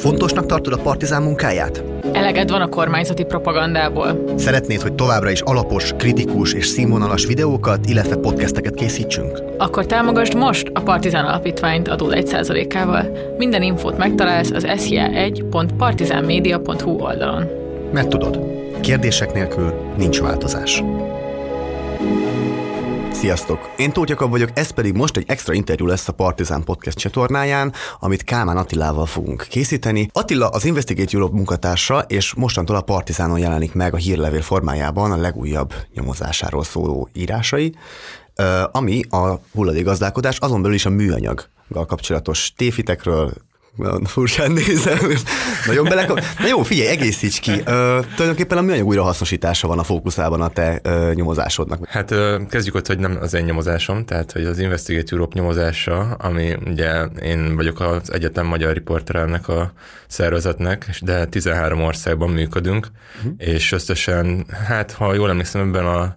[0.00, 1.84] Fontosnak tartod a partizán munkáját?
[2.12, 4.24] Eleged van a kormányzati propagandából.
[4.36, 9.42] Szeretnéd, hogy továbbra is alapos, kritikus és színvonalas videókat, illetve podcasteket készítsünk?
[9.58, 13.18] Akkor támogasd most a Partizán Alapítványt adó 1%-ával.
[13.38, 17.44] Minden infót megtalálsz az sia1.partizánmedia.hu oldalon.
[17.92, 18.40] Mert tudod,
[18.80, 20.82] kérdések nélkül nincs változás.
[23.20, 23.74] Sziasztok!
[23.76, 27.72] Én Tóth Jakab vagyok, ez pedig most egy extra interjú lesz a Partizán Podcast csatornáján,
[27.98, 30.08] amit Kálmán Attilával fogunk készíteni.
[30.12, 35.16] Attila az Investigate Europe munkatársa, és mostantól a Partizánon jelenik meg a hírlevél formájában a
[35.16, 37.74] legújabb nyomozásáról szóló írásai,
[38.72, 43.32] ami a hulladékgazdálkodás, azon belül is a műanyaggal kapcsolatos téfitekről,
[43.76, 44.98] nagyon furcsán nézem.
[45.66, 46.06] Nagyon bele...
[46.38, 47.50] Na jó, figyelj, egészíts ki.
[47.50, 51.86] Ö, tulajdonképpen a műanyag újrahasznosítása van a fókuszában a te ö, nyomozásodnak.
[51.88, 56.00] Hát ö, kezdjük ott, hogy nem az én nyomozásom, tehát hogy az Investigate Europe nyomozása,
[56.00, 59.72] ami ugye én vagyok az egyetem magyar riporter ennek a
[60.06, 63.32] szervezetnek, de 13 országban működünk, uh-huh.
[63.36, 66.16] és összesen, hát ha jól emlékszem, ebben a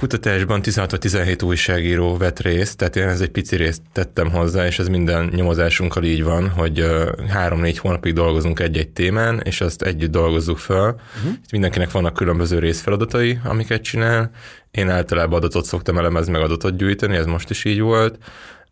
[0.00, 4.88] kutatásban 16-17 újságíró vett részt, tehát én ez egy pici részt tettem hozzá, és ez
[4.88, 6.86] minden nyomozásunkkal így van, hogy
[7.28, 11.00] három-négy hónapig dolgozunk egy-egy témán, és azt együtt dolgozzuk fel.
[11.16, 11.32] Uh-huh.
[11.44, 14.30] Itt mindenkinek vannak különböző részfeladatai, amiket csinál.
[14.70, 18.18] Én általában adatot szoktam elemezni, meg adatot gyűjteni, ez most is így volt.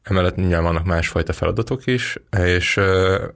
[0.08, 2.80] Emellett nyilván vannak másfajta feladatok is, és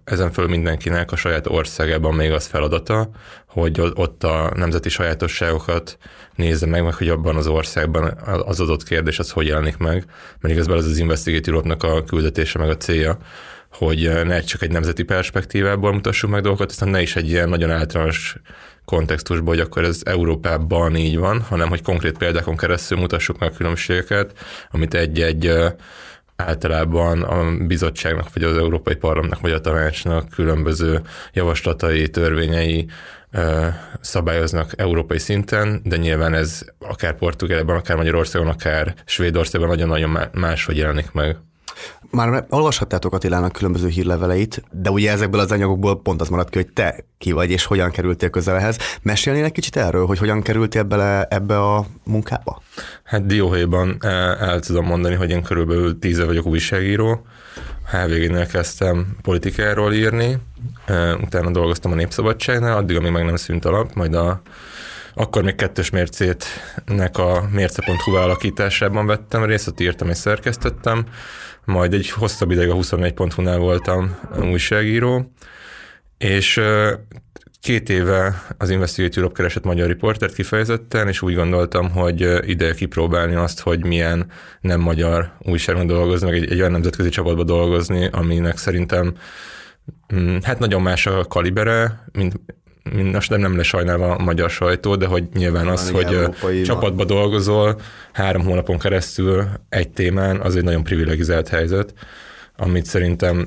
[0.05, 3.11] ezen föl mindenkinek a saját országában még az feladata,
[3.47, 5.99] hogy ott a nemzeti sajátosságokat
[6.35, 10.05] nézze meg, meg hogy abban az országban az adott kérdés az hogy jelenik meg,
[10.41, 13.17] mert igazából ez az Investigate Europe-nak a küldetése meg a célja,
[13.73, 17.71] hogy ne csak egy nemzeti perspektívából mutassuk meg dolgokat, aztán ne is egy ilyen nagyon
[17.71, 18.37] általános
[18.85, 23.57] kontextusban, hogy akkor ez Európában így van, hanem hogy konkrét példákon keresztül mutassuk meg a
[23.57, 24.33] különbségeket,
[24.71, 25.53] amit egy-egy
[26.47, 31.01] általában a bizottságnak, vagy az Európai Parlamentnek, vagy a tanácsnak különböző
[31.33, 32.87] javaslatai, törvényei
[34.01, 41.13] szabályoznak európai szinten, de nyilván ez akár Portugáliában, akár Magyarországon, akár Svédországban nagyon-nagyon máshogy jelenik
[41.13, 41.37] meg.
[42.11, 46.73] Már olvashattátok Attilának különböző hírleveleit, de ugye ezekből az anyagokból pont az maradt ki, hogy
[46.73, 48.77] te ki vagy, és hogyan kerültél közelhez.
[49.03, 52.63] Mesélnél egy kicsit erről, hogy hogyan kerültél bele ebbe a munkába?
[53.03, 57.27] Hát dióhéjban el, el tudom mondani, hogy én körülbelül tíze vagyok újságíró.
[57.91, 60.39] HVG-nél kezdtem politikáról írni,
[61.21, 64.43] utána dolgoztam a Népszabadságnál, addig, amíg meg nem szűnt alap, majd a
[65.15, 71.05] akkor még kettős mércétnek a mérce.hu alakításában vettem részt, ott írtam és szerkesztettem,
[71.65, 75.33] majd egy hosszabb ideig a 24.hu-nál voltam újságíró,
[76.19, 76.61] és
[77.61, 83.35] két éve az Investigate Europe keresett magyar riportert kifejezetten, és úgy gondoltam, hogy ide kipróbálni
[83.35, 84.27] azt, hogy milyen
[84.61, 89.15] nem magyar újságban dolgozni, meg egy, egy olyan nemzetközi csapatban dolgozni, aminek szerintem
[90.15, 92.41] mm, hát nagyon más a kalibere, mint
[93.13, 96.29] most nem, nem lesajnálva a magyar sajtó, de hogy nyilván az, hogy
[96.65, 97.81] csapatba dolgozol
[98.13, 101.95] három hónapon keresztül egy témán, az egy nagyon privilegizált helyzet,
[102.57, 103.47] amit szerintem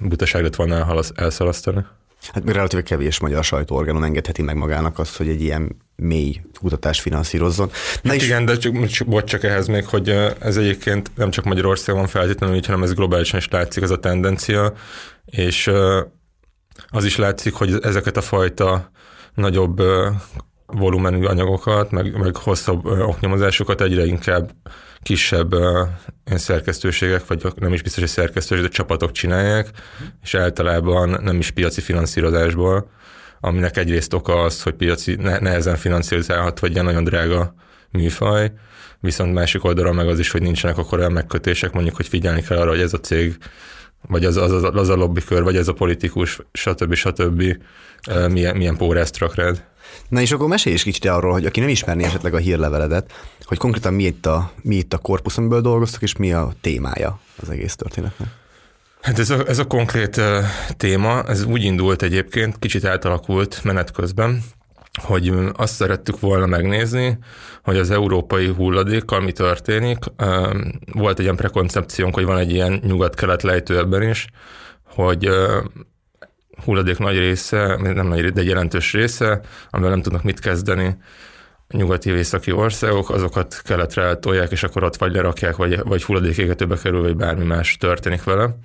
[0.00, 1.84] butaság lett volna elszalasztani.
[2.32, 7.70] Hát relatíve kevés magyar sajtóorganon engedheti meg magának azt, hogy egy ilyen mély kutatást finanszírozzon.
[8.02, 8.24] Na hát és...
[8.24, 10.08] Igen, de csak, csak, csak ehhez még, hogy
[10.40, 14.72] ez egyébként nem csak Magyarországon feltétlenül hanem ez globálisan is látszik ez a tendencia,
[15.24, 15.70] és
[16.88, 18.90] az is látszik, hogy ezeket a fajta
[19.34, 19.82] nagyobb
[20.66, 24.50] volumenű anyagokat, meg, meg hosszabb oknyomozásokat egyre inkább
[25.02, 25.54] kisebb
[26.24, 29.68] szerkesztőségek, vagy nem is biztos, hogy szerkesztőségek, de csapatok csinálják,
[30.22, 32.90] és általában nem is piaci finanszírozásból,
[33.40, 37.54] aminek egyrészt oka az, hogy piaci nehezen finanszírozálhat, vagy ilyen nagyon drága
[37.90, 38.52] műfaj,
[39.00, 42.58] viszont másik oldalon meg az is, hogy nincsenek akkor olyan megkötések, mondjuk, hogy figyelni kell
[42.58, 43.36] arra, hogy ez a cég
[44.08, 46.94] vagy az, az, az, az a lobbikör, vagy ez a politikus, stb.
[46.94, 47.42] stb.
[48.28, 49.64] milyen, milyen pórázt rak rád.
[50.08, 53.12] Na és akkor mesélj is kicsit arról, hogy aki nem ismerné esetleg a hírleveledet,
[53.44, 57.20] hogy konkrétan mi itt a, mi itt a korpusz, amiből dolgoztak, és mi a témája
[57.36, 58.28] az egész történetnek.
[59.00, 60.20] Hát ez a, ez a konkrét
[60.76, 64.42] téma, ez úgy indult egyébként, kicsit átalakult menet közben,
[65.02, 67.18] hogy azt szerettük volna megnézni,
[67.62, 69.98] hogy az európai hulladékkal mi történik.
[70.92, 74.26] Volt egy ilyen prekoncepciónk, hogy van egy ilyen nyugat-kelet lejtő ebben is,
[74.84, 75.28] hogy
[76.64, 80.96] hulladék nagy része, nem nagy de egy jelentős része, amivel nem tudnak mit kezdeni
[81.68, 87.02] nyugati északi országok, azokat keletre eltolják, és akkor ott vagy lerakják, vagy, vagy hulladékégetőbe kerül,
[87.02, 88.56] vagy bármi más történik vele.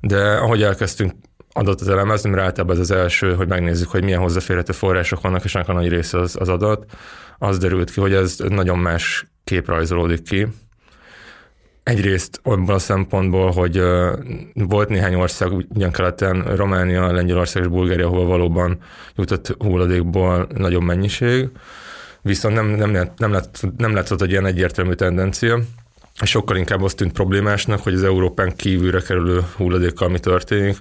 [0.00, 1.12] De ahogy elkezdtünk
[1.52, 5.54] adatot elemezni, mert általában ez az első, hogy megnézzük, hogy milyen hozzáférhető források vannak, és
[5.54, 6.84] ennek a nagy része az, az adat,
[7.38, 10.46] az derült ki, hogy ez nagyon más kép rajzolódik ki.
[11.82, 13.82] Egyrészt abban a szempontból, hogy
[14.54, 18.78] volt néhány ország, ugyan keleten, Románia, Lengyelország és Bulgária, ahol valóban
[19.16, 21.48] jutott hulladékból nagyobb mennyiség,
[22.22, 25.58] viszont nem, nem, nem, lett, nem látszott egy ilyen egyértelmű tendencia.
[26.24, 30.76] Sokkal inkább azt tűnt problémásnak, hogy az Európán kívülre kerülő hulladékkal mi történik,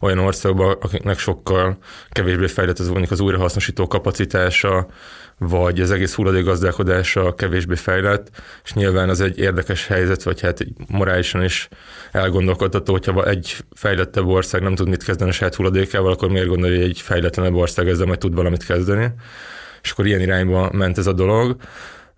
[0.00, 1.78] olyan országban, akiknek sokkal
[2.10, 4.86] kevésbé fejlett az, mondjuk az újrahasznosító kapacitása,
[5.38, 8.30] vagy az egész hulladékgazdálkodása kevésbé fejlett,
[8.64, 11.68] és nyilván az egy érdekes helyzet, vagy hát morálisan is
[12.12, 16.76] elgondolkodható, hogyha egy fejlettebb ország nem tud mit kezdeni a saját hulladékával, akkor miért gondolja,
[16.76, 19.10] hogy egy fejletlenebb ország ezzel majd tud valamit kezdeni.
[19.82, 21.56] És akkor ilyen irányba ment ez a dolog.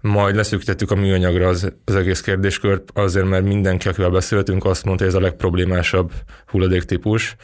[0.00, 5.04] Majd leszűkítettük a műanyagra az, az egész kérdéskört, azért, mert mindenki, akivel beszéltünk, azt mondta,
[5.04, 6.12] hogy ez a legproblémásabb
[6.46, 7.36] hulladéktípus,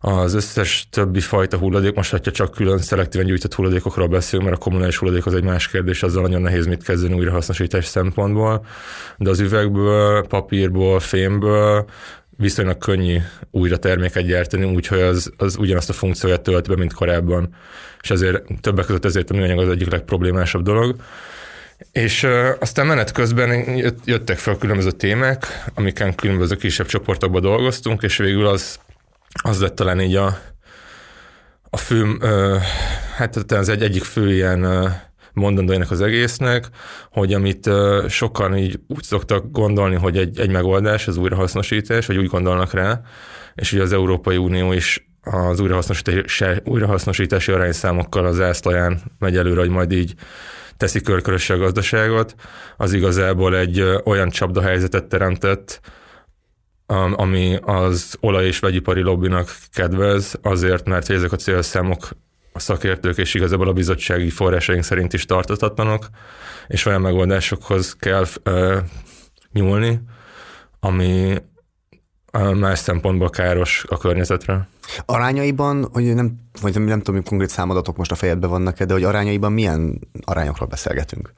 [0.00, 4.64] az összes többi fajta hulladék, most ha csak külön szelektíven gyűjtött hulladékokról beszélünk, mert a
[4.64, 8.64] kommunális hulladék az egy más kérdés, azzal nagyon nehéz mit kezdeni újrahasznosítás szempontból,
[9.16, 11.84] de az üvegből, papírból, fémből
[12.36, 13.18] viszonylag könnyű
[13.50, 17.54] újra terméket gyártani, úgyhogy az, az ugyanazt a funkcióját tölt be, mint korábban.
[18.00, 20.96] És ezért többek között ezért a műanyag az egyik legproblémásabb dolog.
[21.92, 28.16] És uh, aztán menet közben jöttek fel különböző témák, amiken különböző kisebb csoportokban dolgoztunk, és
[28.16, 28.78] végül az
[29.42, 30.38] az lett talán így a,
[31.70, 32.56] a fő, ö,
[33.16, 34.88] hát az egy, egyik fő ilyen ö,
[35.32, 36.68] mondandó ennek az egésznek,
[37.10, 42.16] hogy amit ö, sokan így úgy szoktak gondolni, hogy egy, egy megoldás, az újrahasznosítás, vagy
[42.16, 43.00] úgy gondolnak rá,
[43.54, 49.70] és ugye az Európai Unió is az újrahasznosítási, újrahasznosítási arányszámokkal az ászlaján megy előre, hogy
[49.70, 50.14] majd így
[50.78, 52.34] teszi körkörössé a gazdaságot,
[52.76, 55.80] az igazából egy olyan csapdahelyzetet teremtett,
[57.12, 62.08] ami az olaj- és vegyipari lobbinak kedvez, azért, mert ezek a célszámok
[62.52, 66.06] a szakértők és igazából a bizottsági forrásaink szerint is tartatatlanok,
[66.66, 68.76] és olyan megoldásokhoz kell uh,
[69.52, 70.00] nyúlni,
[70.80, 71.36] ami
[72.54, 74.68] más szempontból káros a környezetre.
[75.04, 78.92] Arányaiban, hogy nem, vagy nem, nem tudom, hogy konkrét számadatok most a fejedben vannak-e, de
[78.92, 81.32] hogy arányaiban milyen arányokról beszélgetünk?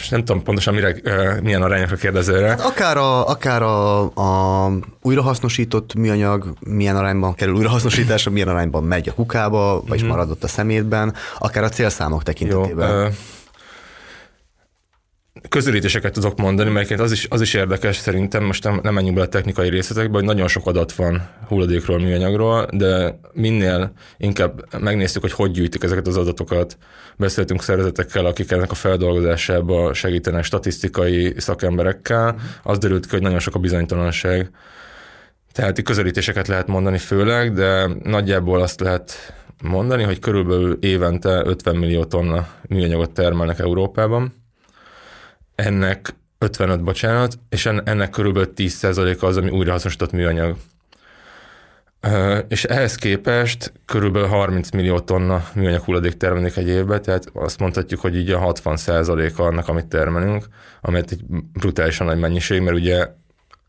[0.00, 0.96] és nem tudom pontosan mire,
[1.42, 2.48] milyen arányokra kérdezel rá.
[2.48, 4.72] Hát akár a, akár a, a
[5.02, 10.08] újrahasznosított műanyag milyen arányban kerül újrahasznosításra, milyen arányban megy a kukába, vagy mm-hmm.
[10.08, 13.02] maradott a szemétben, akár a célszámok tekintetében.
[13.02, 13.08] Jó,
[15.48, 19.26] közelítéseket tudok mondani, mert az is, az is érdekes szerintem, most nem, nem menjünk bele
[19.26, 25.32] a technikai részletekbe, hogy nagyon sok adat van hulladékról, műanyagról, de minél inkább megnéztük, hogy
[25.32, 26.76] hogy gyűjtik ezeket az adatokat.
[27.16, 33.54] Beszéltünk szervezetekkel, akik ennek a feldolgozásába segítenek, statisztikai szakemberekkel, az derült ki, hogy nagyon sok
[33.54, 34.50] a bizonytalanság.
[35.52, 42.04] Tehát közelítéseket lehet mondani főleg, de nagyjából azt lehet mondani, hogy körülbelül évente 50 millió
[42.04, 44.41] tonna műanyagot termelnek Európában,
[45.62, 50.56] ennek 55, bocsánat, és ennek körülbelül 10%-a az, ami újrahasznosított műanyag.
[52.48, 58.00] És ehhez képest körülbelül 30 millió tonna műanyag hulladék termelnék egy évben, tehát azt mondhatjuk,
[58.00, 60.44] hogy így a 60 a annak, amit termelünk,
[60.80, 61.20] amit egy
[61.52, 63.06] brutálisan nagy mennyiség, mert ugye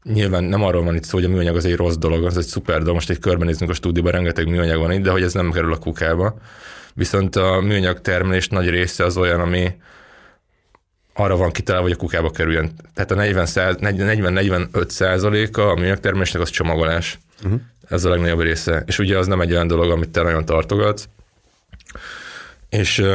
[0.04, 2.46] nyilván nem arról van itt szó, hogy a műanyag az egy rossz dolog, az egy
[2.46, 5.51] szuper dolog, most egy körbenézünk a stúdióban, rengeteg műanyag van itt, de hogy ez nem
[5.51, 6.36] kerül a kukába.
[6.94, 9.75] Viszont a műanyag termelés nagy része az olyan, ami,
[11.13, 12.71] arra van kitalálva, hogy a kukába kerüljön.
[12.94, 17.19] Tehát a 40-45 százaléka a műanyagtermelésnek az csomagolás.
[17.44, 17.62] Uh-huh.
[17.89, 18.83] Ez a legnagyobb része.
[18.86, 21.08] És ugye az nem egy olyan dolog, amit te nagyon tartogatsz.
[22.70, 23.05] És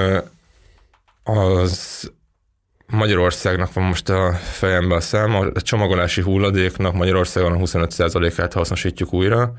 [1.22, 2.10] az
[2.86, 9.52] Magyarországnak van most a fejemben a szám, a csomagolási hulladéknak Magyarországon a 25%-át hasznosítjuk újra.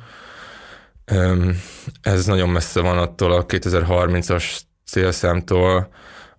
[2.02, 5.90] Ez nagyon messze van attól a 2030-as célszámtól,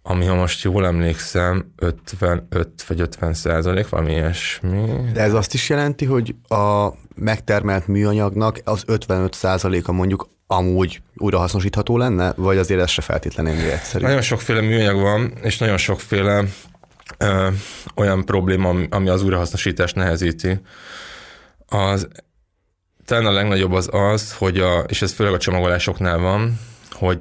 [0.03, 5.11] ami ha most jól emlékszem, 55 vagy 50 százalék, valami ilyesmi.
[5.13, 11.97] De ez azt is jelenti, hogy a megtermelt műanyagnak az 55 százaléka mondjuk amúgy újrahasznosítható
[11.97, 14.05] lenne, vagy azért ez se feltétlenül ennyire egyszerű?
[14.05, 16.45] Nagyon sokféle műanyag van, és nagyon sokféle
[17.19, 17.49] ö,
[17.97, 20.61] olyan probléma, ami az újrahasznosítást nehezíti.
[21.67, 22.09] Az,
[23.05, 27.21] talán a legnagyobb az az, hogy a, és ez főleg a csomagolásoknál van, hogy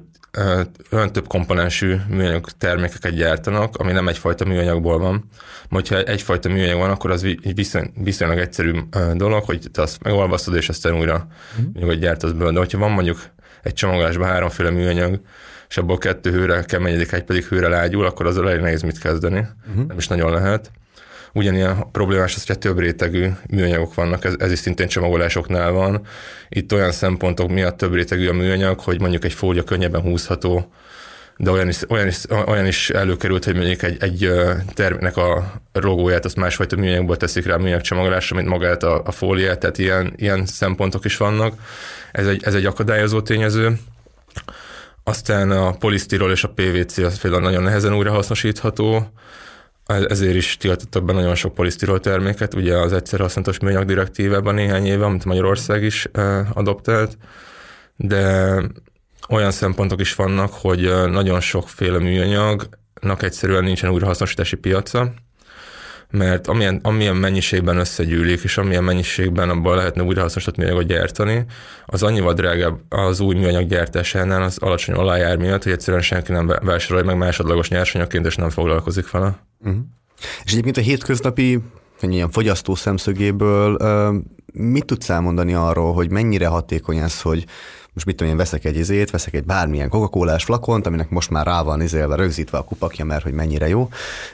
[0.91, 5.29] olyan több komponensű műanyag termékeket gyártanak, ami nem egyfajta műanyagból van.
[5.69, 8.71] Majd, ha egyfajta műanyag van, akkor az viszony, viszonylag egyszerű
[9.13, 11.27] dolog, hogy te azt megolvasztod, és aztán újra
[11.86, 11.89] mm.
[11.89, 12.51] gyártasz belőle.
[12.51, 13.21] De hogyha van mondjuk
[13.63, 15.21] egy csomagolásban háromféle műanyag,
[15.69, 19.48] és abból kettő hőre keményedik, egy pedig hőre lágyul, akkor az elég nehéz mit kezdeni.
[19.69, 19.86] Uh-huh.
[19.86, 20.71] Nem is nagyon lehet.
[21.33, 26.01] Ugyanilyen problémás az, hogyha több rétegű műanyagok vannak, ez, ez is szintén csomagolásoknál van.
[26.50, 30.71] Itt olyan szempontok miatt több rétegű a műanyag, hogy mondjuk egy fólia könnyebben húzható,
[31.41, 34.31] de olyan is, olyan is, olyan is előkerült, hogy mondjuk egy, egy
[34.74, 39.59] terméknek a logóját azt másfajta műanyagból teszik rá műanyag csomagolásra, mint magát a, a fóliát,
[39.59, 41.53] tehát ilyen, ilyen szempontok is vannak.
[42.12, 43.77] Ez egy, ez egy akadályozó tényező.
[45.03, 49.13] Aztán a polisztirol és a PVC az például nagyon nehezen újrahasznosítható,
[49.89, 54.86] ezért is tiltottak be nagyon sok polisztirol terméket, ugye az egyszer használatos műanyag direktívában néhány
[54.86, 56.08] éve, amit Magyarország is
[56.53, 57.17] adoptált,
[57.96, 58.55] de
[59.29, 65.13] olyan szempontok is vannak, hogy nagyon sokféle műanyagnak egyszerűen nincsen újrahasznosítási piaca,
[66.12, 71.46] mert amilyen, amilyen mennyiségben összegyűlik, és amilyen mennyiségben abban lehetne újrahasznosított műanyagot gyártani,
[71.86, 76.48] az annyival drágább az új műanyag gyártásánál az alacsony olajár miatt, hogy egyszerűen senki nem
[76.48, 79.49] vásárolja meg másodlagos nyersanyagként, és nem foglalkozik vele.
[79.59, 79.81] Uh-huh.
[80.43, 81.61] És egyébként a hétköznapi
[81.99, 83.77] hogy ilyen fogyasztó szemszögéből
[84.53, 87.45] mit tudsz elmondani arról, hogy mennyire hatékony ez, hogy
[87.93, 91.45] most mit tudom én, veszek egy izét, veszek egy bármilyen coca flakont, aminek most már
[91.45, 93.89] rá van izélve, rögzítve a kupakja, mert hogy mennyire jó,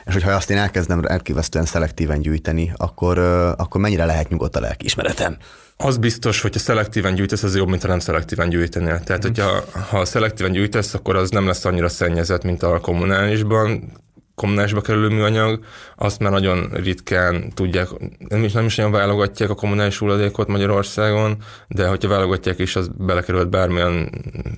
[0.05, 3.17] és hogyha azt én elkezdem elkívesztően szelektíven gyűjteni, akkor,
[3.57, 5.37] akkor mennyire lehet nyugodt a lelkiismeretem?
[5.77, 8.99] Az biztos, hogy ha szelektíven gyűjtesz, az jobb, mint ha nem szelektíven gyűjtenél.
[8.99, 9.27] Tehát, mm.
[9.27, 13.91] hogyha ha szelektíven gyűjtesz, akkor az nem lesz annyira szennyezett, mint a kommunálisban
[14.35, 15.59] kommunálisba kerülő műanyag,
[15.95, 17.87] azt már nagyon ritkán tudják,
[18.27, 21.37] nem is, nem is nagyon válogatják a kommunális hulladékot Magyarországon,
[21.67, 24.09] de hogyha válogatják is, az belekerült bármilyen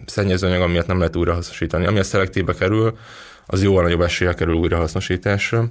[0.05, 1.85] szennyezőanyag, amiért nem lehet újrahasznosítani.
[1.85, 2.97] Ami a szelektívbe kerül,
[3.45, 5.69] az jóval nagyobb esélye kerül újrahasznosításra.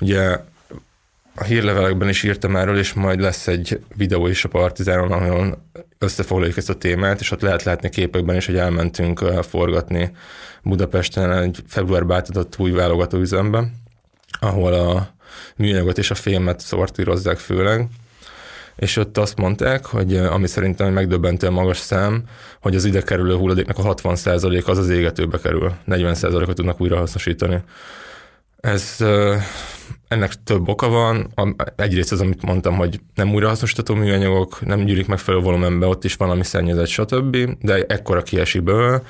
[0.00, 0.38] Ugye
[1.34, 6.56] a hírlevelekben is írtam erről, és majd lesz egy videó is a Partizánon, ahol összefoglaljuk
[6.56, 10.10] ezt a témát, és ott lehet látni képekben is, hogy elmentünk forgatni
[10.62, 13.70] Budapesten egy februárban átadott új válogató üzembe,
[14.40, 15.14] ahol a
[15.56, 17.88] műanyagot és a fémet szortírozzák főleg,
[18.76, 22.22] és ott azt mondták, hogy ami szerintem megdöbbentően magas szám,
[22.60, 27.62] hogy az ide kerülő hulladéknak a 60% az az égetőbe kerül, 40%-ot tudnak újrahasznosítani.
[28.60, 28.96] Ez
[30.14, 31.32] ennek több oka van.
[31.76, 36.30] Egyrészt az, amit mondtam, hogy nem újrahasznosítható műanyagok, nem gyűlik megfelelő volumenbe, ott is van,
[36.30, 39.02] ami szennyezett, stb., de ekkora kiesik belőle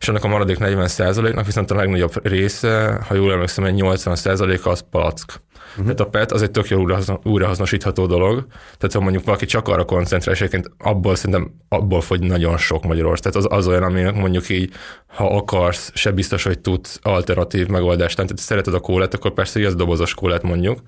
[0.00, 4.84] és annak a maradék 40%-nak viszont a legnagyobb része, ha jól emlékszem, egy 80%-a az
[4.90, 5.42] palack.
[5.70, 5.84] Uh-huh.
[5.84, 6.84] Tehát a PET az egy tök jó
[7.22, 8.46] újrahasznosítható dolog.
[8.78, 12.84] Tehát ha mondjuk valaki csak arra koncentrál, és egyébként abból szerintem abból fogy nagyon sok
[12.84, 13.32] Magyarország.
[13.32, 14.72] Tehát az, az olyan, aminek mondjuk így,
[15.06, 18.16] ha akarsz, se biztos, hogy tudsz alternatív megoldást.
[18.16, 20.78] Tehát szereted a kólát, akkor persze az dobozos kólát mondjuk,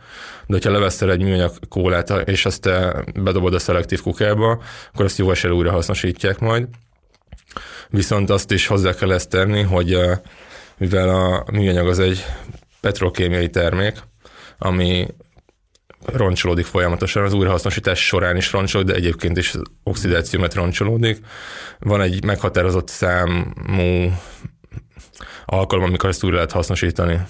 [0.46, 4.60] de hogyha leveszel egy műanyag kólát, és azt te bedobod a szelektív kukába,
[4.92, 6.68] akkor azt jó esélye újra hasznosítják majd.
[7.88, 9.98] Viszont azt is hozzá kell ezt tenni, hogy
[10.78, 12.24] mivel a műanyag az egy
[12.80, 13.96] petrokémiai termék,
[14.62, 15.06] ami
[16.04, 21.18] roncsolódik folyamatosan, az újrahasznosítás során is roncsolódik, de egyébként is oxidáció mert roncsolódik.
[21.78, 24.12] Van egy meghatározott számú
[25.44, 27.20] alkalom, amikor ezt újra lehet hasznosítani.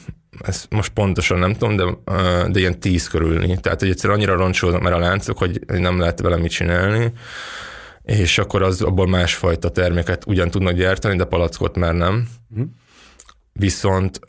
[0.40, 1.84] Ezt most pontosan nem tudom, de,
[2.48, 3.60] de ilyen tíz körülni.
[3.60, 7.12] Tehát, hogy egyszerűen annyira roncsolódnak már a láncok, hogy nem lehet vele mit csinálni
[8.02, 12.28] és akkor az abból másfajta terméket ugyan tudnak gyártani, de palackot már nem.
[12.50, 12.68] Uh-huh.
[13.52, 14.20] Viszont,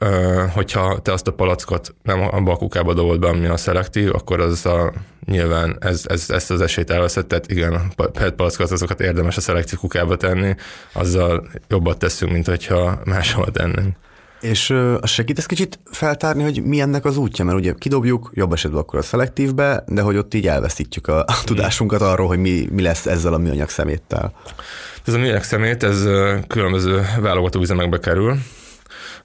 [0.53, 4.39] hogyha te azt a palackot nem abba a kukába dobod be, ami a szelektív, akkor
[4.39, 4.93] az a,
[5.25, 9.41] nyilván ez, ez, ezt az esélyt elveszett, tehát igen, a PET palackot azokat érdemes a
[9.41, 10.55] szelektív kukába tenni,
[10.93, 13.95] azzal jobbat teszünk, mint hogyha máshol tennénk.
[14.41, 18.31] És uh, az segít ezt kicsit feltárni, hogy mi ennek az útja, mert ugye kidobjuk,
[18.33, 22.39] jobb esetben akkor a szelektívbe, de hogy ott így elveszítjük a, a tudásunkat arról, hogy
[22.39, 24.33] mi, mi lesz ezzel a műanyag szeméttel.
[25.05, 26.03] Ez a műanyag szemét, ez
[26.47, 28.37] különböző válogató üzemekbe kerül.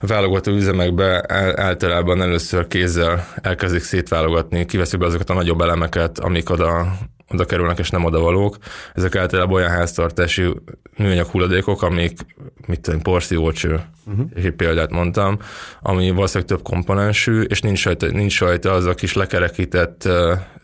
[0.01, 1.25] Válogató üzemekbe
[1.57, 6.99] általában először kézzel elkezdik szétválogatni, kiveszik be azokat a nagyobb elemeket, amik oda
[7.31, 8.57] oda kerülnek és nem odavalók.
[8.95, 10.55] Ezek általában olyan háztartási
[10.97, 12.19] műanyag hulladékok, amik,
[12.67, 14.27] mit tudom, porszívócső, uh-huh.
[14.35, 15.39] egy példát mondtam,
[15.83, 20.09] ami valószínűleg több komponensű, és nincs rajta, nincs rajta az a kis lekerekített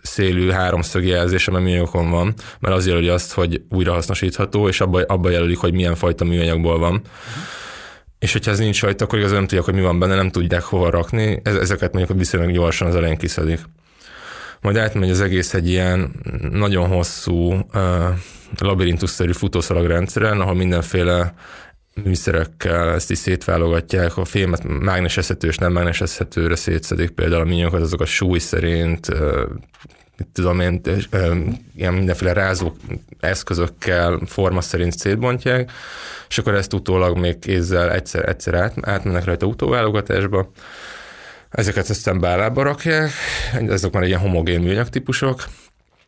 [0.02, 5.58] szélű háromszögjelzés, ami műanyagokon van, mert az jelöli azt, hogy újrahasznosítható, és abba, abba jelölik,
[5.58, 6.92] hogy milyen fajta műanyagból van.
[6.92, 7.42] Uh-huh.
[8.24, 10.62] És hogyha ez nincs rajta, akkor igazán nem tudják, hogy mi van benne, nem tudják
[10.62, 11.40] hova rakni.
[11.42, 13.60] Ezeket mondjuk viszonylag gyorsan az elején kiszedik
[14.60, 16.10] majd átmegy az egész egy ilyen
[16.50, 17.60] nagyon hosszú uh,
[18.58, 21.34] labirintusszerű futószalagrendszeren, ahol mindenféle
[22.04, 28.00] műszerekkel ezt is szétválogatják, a fémet mágnesezhető és nem mágnesezhetőre szétszedik például a minyokat, azok
[28.00, 29.08] a súly szerint,
[30.16, 30.80] mit tudom én,
[31.76, 32.72] ilyen mindenféle rázó
[33.20, 35.72] eszközökkel forma szerint szétbontják,
[36.28, 40.50] és akkor ezt utólag még kézzel egyszer, egyszer át, átmennek rajta utóválogatásba,
[41.54, 43.10] Ezeket aztán bálába rakják,
[43.68, 45.44] ezek már ilyen homogén műanyag típusok,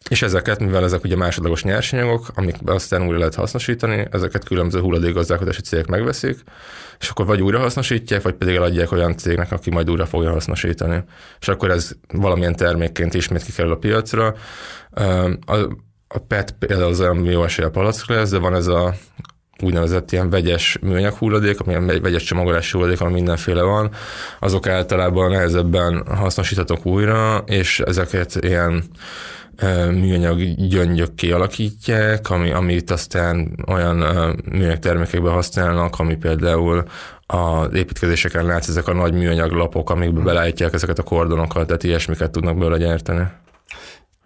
[0.09, 5.61] és ezeket, mivel ezek ugye másodlagos nyersanyagok, amik aztán újra lehet hasznosítani, ezeket különböző hulladékgazdálkodási
[5.61, 6.39] cégek megveszik,
[7.01, 11.05] és akkor vagy újra hasznosítják, vagy pedig eladják olyan cégnek, aki majd újra fogja hasznosítani.
[11.41, 14.35] És akkor ez valamilyen termékként ismét kikerül a piacra.
[16.09, 18.95] A, PET például az olyan jó esélye a palackra lesz, de van ez a
[19.63, 23.91] úgynevezett ilyen vegyes műanyag hulladék, ami vegyes csomagolási hulladék, ami mindenféle van,
[24.41, 28.85] azok általában nehezebben hasznosíthatók újra, és ezeket ilyen
[29.91, 33.97] műanyag gyöngyök kialakítják, ami, amit aztán olyan
[34.51, 36.85] műanyag termékekben használnak, ami például
[37.27, 42.31] az építkezéseken látsz ezek a nagy műanyag lapok, amikbe belállítják ezeket a kordonokat, tehát ilyesmiket
[42.31, 43.23] tudnak belőle gyártani.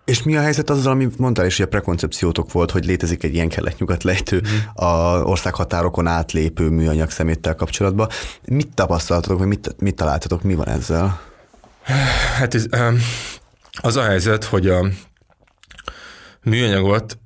[0.05, 3.35] És mi a helyzet azzal, amit mondtál is, hogy a prekoncepciótok volt, hogy létezik egy
[3.35, 4.85] ilyen kelet-nyugat lejtő mm.
[4.85, 8.09] a országhatárokon átlépő műanyag szeméttel kapcsolatban.
[8.45, 11.21] Mit tapasztaltatok, vagy mit, mit találtatok, mi van ezzel?
[12.39, 12.67] Hát ez,
[13.83, 14.87] az a helyzet, hogy a
[16.43, 17.19] műanyagot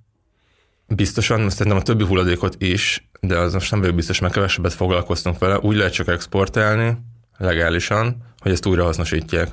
[0.89, 5.39] biztosan, szerintem a többi hulladékot is, de az most nem vagyok biztos, mert kevesebbet foglalkoztunk
[5.39, 6.97] vele, úgy lehet csak exportálni
[7.37, 9.51] legálisan, hogy ezt újra hasznosítják.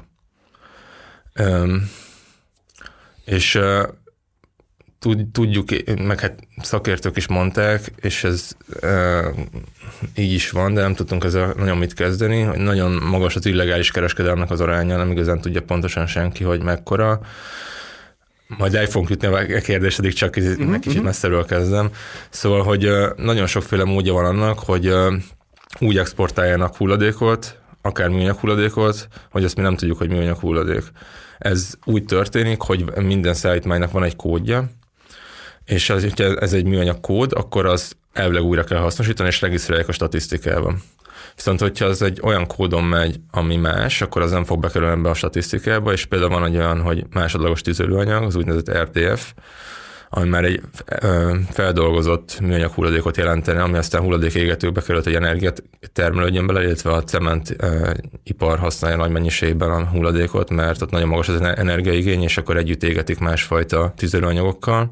[1.40, 1.90] Üm,
[3.26, 3.88] és uh,
[5.32, 8.52] tudjuk, meg hát szakértők is mondták, és ez
[8.82, 9.38] uh,
[10.16, 13.92] így is van, de nem tudtunk ezzel nagyon mit kezdeni, hogy nagyon magas az illegális
[13.92, 17.22] kereskedelmnek az aránya, nem igazán tudja pontosan senki, hogy mekkora.
[18.58, 21.04] Majd el fogunk jutni a kérdésedik, csak uh-huh, kicsit uh-huh.
[21.04, 21.90] messzeről kezdem.
[22.30, 24.94] Szóval, hogy nagyon sokféle módja van annak, hogy
[25.80, 30.84] úgy exportáljanak hulladékot, akár műanyag hulladékot, hogy azt mi nem tudjuk, hogy műanyag hulladék.
[31.38, 34.70] Ez úgy történik, hogy minden szállítmánynak van egy kódja,
[35.66, 39.88] és az, hogyha ez egy műanyag kód, akkor az elvileg újra kell hasznosítani, és regisztrálják
[39.88, 40.82] a statisztikában.
[41.36, 45.10] Viszont, hogyha az egy olyan kódon megy, ami más, akkor az nem fog bekerülni ebbe
[45.10, 49.34] a statisztikába, és például van egy olyan, hogy másodlagos tüzelőanyag, az úgynevezett RDF,
[50.14, 50.62] ami már egy
[51.50, 55.64] feldolgozott műanyag hulladékot jelentene, ami aztán hulladékégetőbe került, hogy energiát
[55.94, 57.56] termelődjön bele, illetve a cement
[58.24, 62.84] ipar használja nagy mennyiségben a hulladékot, mert ott nagyon magas az energiaigény, és akkor együtt
[62.84, 64.90] égetik másfajta tüzelőanyagokkal.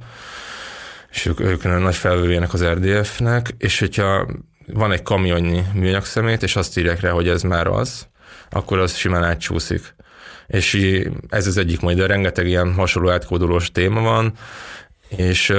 [1.11, 4.27] És ők, ők nagy felvőjének az RDF-nek, és hogyha
[4.73, 8.07] van egy kamionnyi műanyag szemét, és azt írják rá, hogy ez már az,
[8.49, 9.95] akkor az simán átcsúszik.
[10.47, 10.97] És
[11.29, 14.33] ez az egyik majd, de rengeteg ilyen hasonló átkódolós téma van,
[15.07, 15.53] és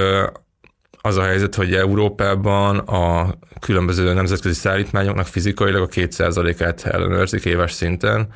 [1.01, 8.27] az a helyzet, hogy Európában a különböző nemzetközi szállítmányoknak fizikailag a 2%-át ellenőrzik éves szinten,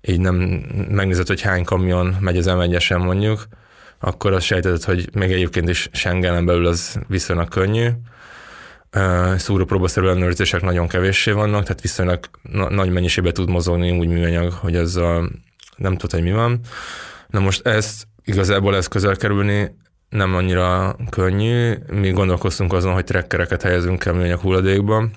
[0.00, 0.34] így nem
[0.88, 3.44] megnézed, hogy hány kamion megy az m mondjuk,
[3.98, 7.88] akkor azt sejtetett, hogy még egyébként is Schengenen belül az viszonylag könnyű,
[9.36, 14.76] szúrópróbaszerű ellenőrzések nagyon kevéssé vannak, tehát viszonylag na- nagy mennyiségben tud mozogni úgy műanyag, hogy
[14.76, 15.28] ez a,
[15.76, 16.60] nem tud, hogy mi van.
[17.28, 19.76] Na most ezt igazából ez közel kerülni
[20.08, 21.74] nem annyira könnyű.
[21.92, 25.08] Mi gondolkoztunk azon, hogy trekkereket helyezünk el műanyag hulladékba.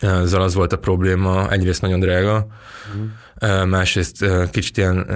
[0.00, 2.46] Ezzel az volt a probléma, egyrészt nagyon drága,
[2.96, 3.04] mm
[3.66, 5.06] másrészt kicsit ilyen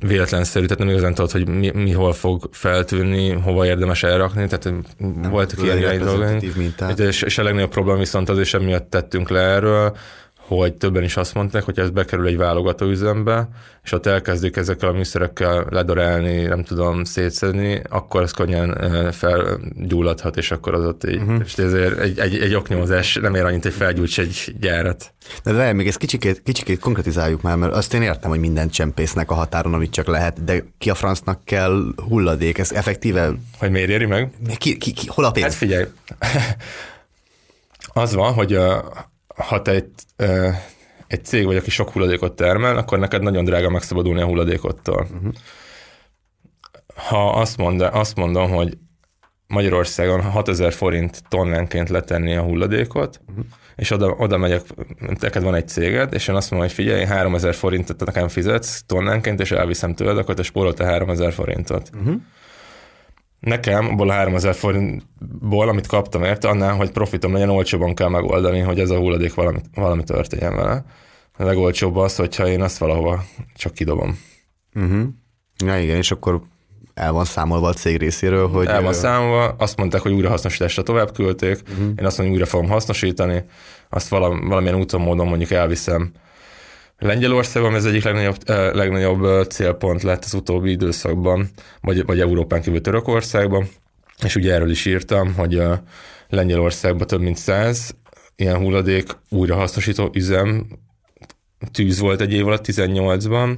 [0.00, 4.64] véletlenszerű, tehát nem igazán tudod, hogy mi, mi hol fog feltűnni, hova érdemes elrakni, tehát
[4.98, 6.42] nem voltak ilyen dolgok.
[6.98, 9.96] És, és a legnagyobb probléma viszont az is, emiatt tettünk le erről,
[10.46, 13.48] hogy többen is azt mondták, hogy ez bekerül egy válogató üzembe,
[13.84, 18.78] és ott elkezdik ezekkel a műszerekkel ledorálni, nem tudom, szétszedni, akkor ez könnyen
[19.12, 21.40] felgyulladhat, és akkor az ott így, uh-huh.
[21.44, 25.14] és ezért egy, egy, egy oknyomozás nem ér annyit, hogy felgyújts egy gyárat.
[25.44, 29.30] De várj, még ezt kicsikét, kicsikét konkretizáljuk már, mert azt én értem, hogy mindent csempésznek
[29.30, 33.32] a határon, amit csak lehet, de ki a francnak kell hulladék, ez effektíve...
[33.58, 34.30] Hogy miért éri meg?
[34.58, 35.46] Ki, ki, ki, hol a pénz?
[35.46, 35.84] Hát figyelj,
[38.02, 38.84] az van, hogy a,
[39.36, 39.90] ha te egy,
[41.06, 45.06] egy cég vagy, aki sok hulladékot termel, akkor neked nagyon drága megszabadulni a hulladékottól.
[45.14, 45.32] Uh-huh.
[46.94, 48.78] Ha azt, mond, azt mondom, hogy
[49.46, 53.44] Magyarországon 6000 forint tonnánként letenni a hulladékot, uh-huh.
[53.76, 54.62] és oda, oda megyek,
[55.20, 59.40] neked van egy céged, és én azt mondom, hogy figyelj, 3000 forintot nekem fizetsz tonnánként,
[59.40, 61.90] és elviszem tőled, akkor te spórolta 3000 forintot.
[61.94, 62.14] Uh-huh.
[63.46, 68.60] Nekem abból a 3000 forintból, amit kaptam érte, annál, hogy profitom legyen, olcsóban kell megoldani,
[68.60, 70.84] hogy ez a hulladék valami, valami történjen vele.
[71.36, 74.18] A legolcsóbb az, hogyha én azt valahova csak kidobom.
[74.74, 75.02] Uh-huh.
[75.64, 76.40] Ja, igen, és akkor
[76.94, 78.66] el van számolva a cég részéről, hogy...
[78.66, 81.86] El van számolva, azt mondták, hogy újrahasznosításra tovább küldték, uh-huh.
[81.98, 83.44] én azt mondom, hogy újra fogom hasznosítani,
[83.88, 86.12] azt valamilyen úton, módon mondjuk elviszem
[86.98, 88.36] Lengyelországban ez egyik legnagyobb,
[88.74, 91.48] legnagyobb célpont lett az utóbbi időszakban,
[91.80, 93.68] vagy, vagy Európán kívül Törökországban,
[94.24, 95.62] és ugye erről is írtam, hogy
[96.28, 97.94] Lengyelországban több mint száz
[98.36, 100.66] ilyen hulladék újrahasznosító üzem
[101.72, 103.56] tűz volt egy év alatt, 18-ban,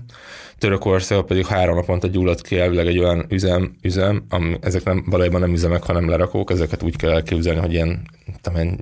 [0.58, 5.40] Törökország pedig három naponta gyulladt ki elvileg egy olyan üzem, üzem ami, ezek nem, valójában
[5.40, 8.02] nem üzemek, hanem lerakók, ezeket úgy kell elképzelni, hogy ilyen,
[8.40, 8.76] tudom,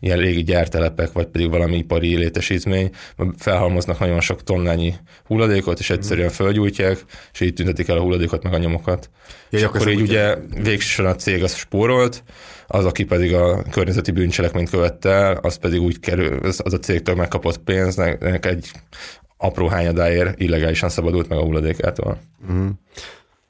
[0.00, 2.90] ilyen régi gyártelepek, vagy pedig valami ipari létesítmény,
[3.36, 4.94] felhalmoznak nagyon sok tonnányi
[5.26, 9.10] hulladékot, és egyszerűen fölgyújtják, és így tüntetik el a hulladékot, meg a nyomokat.
[9.50, 12.22] Ja, és akkor így ugye végsősorban a cég az spórolt,
[12.72, 17.14] az, aki pedig a környezeti bűncselekményt követte el, az pedig úgy kerül, az a cégtől
[17.14, 18.70] megkapott pénznek egy
[19.36, 22.18] apró hányadáért illegálisan szabadult meg a hulladékától.
[22.52, 22.68] Mm.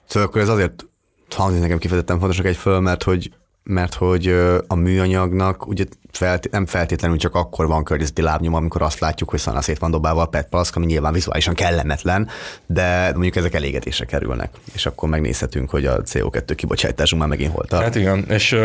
[0.06, 0.86] Szóval akkor ez azért
[1.30, 3.30] hangzik nekem kifejezetten fontosnak egy föl, mert hogy
[3.62, 4.26] mert hogy
[4.66, 9.38] a műanyagnak ugye felt, nem feltétlenül csak akkor van környezeti lábnyom, amikor azt látjuk, hogy
[9.38, 12.28] szana szét van dobálva a PET palack, ami nyilván vizuálisan kellemetlen,
[12.66, 17.64] de mondjuk ezek elégetésre kerülnek, és akkor megnézhetünk, hogy a CO2 kibocsátásunk már megint hol
[17.64, 17.82] tart.
[17.82, 18.56] Hát igen, és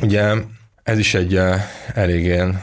[0.00, 0.34] ugye
[0.82, 1.40] ez is egy
[1.94, 2.62] elég ilyen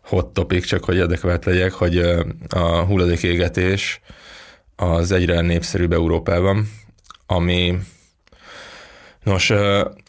[0.00, 1.98] hot topic, csak hogy adekvát legyek, hogy
[2.48, 4.00] a hulladékégetés
[4.76, 6.70] az egyre népszerűbb Európában,
[7.26, 7.78] ami
[9.22, 9.50] nos,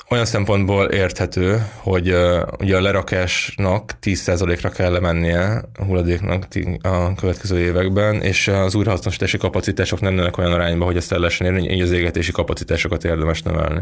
[0.09, 2.15] olyan szempontból érthető, hogy
[2.59, 6.47] ugye a lerakásnak 10%-ra kell lemennie a hulladéknak
[6.81, 11.47] a következő években, és az újrahasznosítási kapacitások nem nőnek olyan arányba, hogy ezt el lehessen
[11.47, 13.81] érni, így az égetési kapacitásokat érdemes növelni.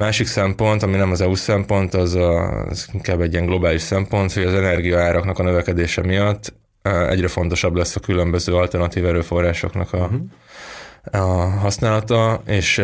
[0.00, 4.32] Másik szempont, ami nem az EU szempont, az, a, az inkább egy ilyen globális szempont,
[4.32, 10.10] hogy az energiaáraknak a növekedése miatt egyre fontosabb lesz a különböző alternatív erőforrásoknak a,
[11.10, 11.18] a
[11.58, 12.78] használata, és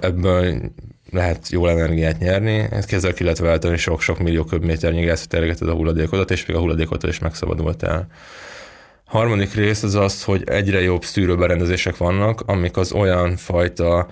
[0.00, 0.60] ebből
[1.10, 6.46] lehet jól energiát nyerni, ezzel ki lehet váltani sok-sok millió köbméternyi gázot a hulladékodat, és
[6.46, 8.06] még a hulladékot is megszabadultál.
[9.04, 14.06] Harmadik rész az az, hogy egyre jobb szűrőberendezések vannak, amik az olyan fajta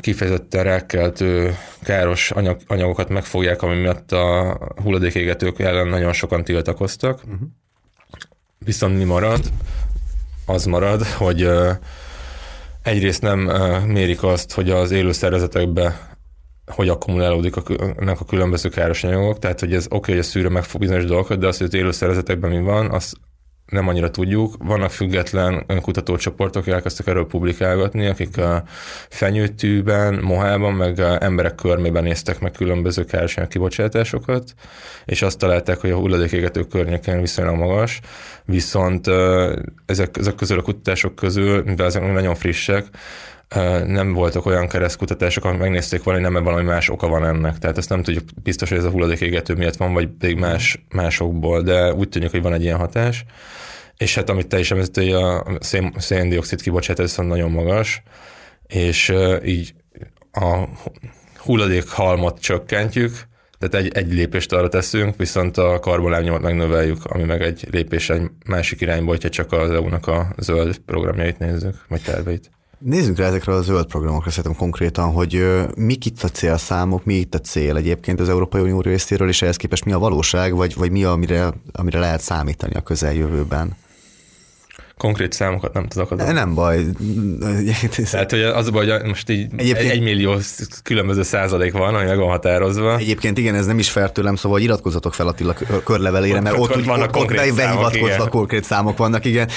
[0.00, 7.20] kifejezetten rákkeltő káros anyag, anyagokat megfogják, ami miatt a hulladékégetők ellen nagyon sokan tiltakoztak.
[7.24, 7.48] Uh-huh.
[8.58, 9.40] Viszont mi marad?
[10.46, 11.48] Az marad, hogy
[12.82, 13.38] egyrészt nem
[13.86, 16.12] mérik azt, hogy az élő szervezetekbe
[16.66, 17.62] hogy akkumulálódik a,
[18.06, 21.38] a különböző káros anyagok, tehát hogy ez oké, okay, hogy a szűrő megfog bizonyos dolgokat,
[21.38, 23.14] de az, hogy az élő szervezetekben mi van, az
[23.66, 24.54] nem annyira tudjuk.
[24.58, 28.62] Vannak független kutatócsoportok, akik elkezdtek erről publikálgatni, akik a
[29.08, 34.54] fenyőtűben, mohában, meg a emberek körmében néztek meg különböző károsanyag kibocsátásokat,
[35.04, 38.00] és azt találták, hogy a hulladékégető környéken viszonylag magas,
[38.44, 39.06] viszont
[39.86, 42.86] ezek, ezek közül a kutatások közül, mivel ezek nagyon frissek,
[43.86, 47.58] nem voltak olyan keresztkutatások, amik megnézték hogy nem valami más oka van ennek.
[47.58, 51.62] Tehát ezt nem tudjuk biztos, hogy ez a hulladékégető miatt van, vagy pedig más, másokból,
[51.62, 53.24] de úgy tűnik, hogy van egy ilyen hatás.
[53.96, 58.02] És hát amit te is említettél, hogy a szén, széndiokszid kibocsátás nagyon magas,
[58.66, 59.74] és így
[60.32, 60.64] a
[61.36, 63.12] hulladékhalmot csökkentjük,
[63.58, 68.30] tehát egy, egy lépést arra teszünk, viszont a karbonlábnyomot megnöveljük, ami meg egy lépés egy
[68.46, 72.50] másik irányba, hogyha csak az EU-nak a zöld programjait nézzük, vagy terveit.
[72.84, 77.34] Nézzünk rá ezekre a zöld programokra szerintem konkrétan, hogy mik itt a célszámok, mi itt
[77.34, 80.90] a cél egyébként az Európai Unió részéről, és ehhez képest mi a valóság, vagy, vagy
[80.90, 83.76] mi, amire, amire lehet számítani a közeljövőben?
[84.96, 86.32] Konkrét számokat nem tudok adni.
[86.32, 86.84] Nem baj.
[88.10, 89.90] Tehát, hogy az a baj, hogy most így Egyébként...
[89.90, 90.36] egy millió
[90.82, 92.96] különböző százalék van, ami meg van határozva.
[92.96, 95.54] Egyébként igen, ez nem is fair tőlem, szóval iratkozatok fel Attila
[95.84, 99.48] körlevelére, mert ott, ott vannak ott, konkrét ott számok, konkrét számok vannak, igen.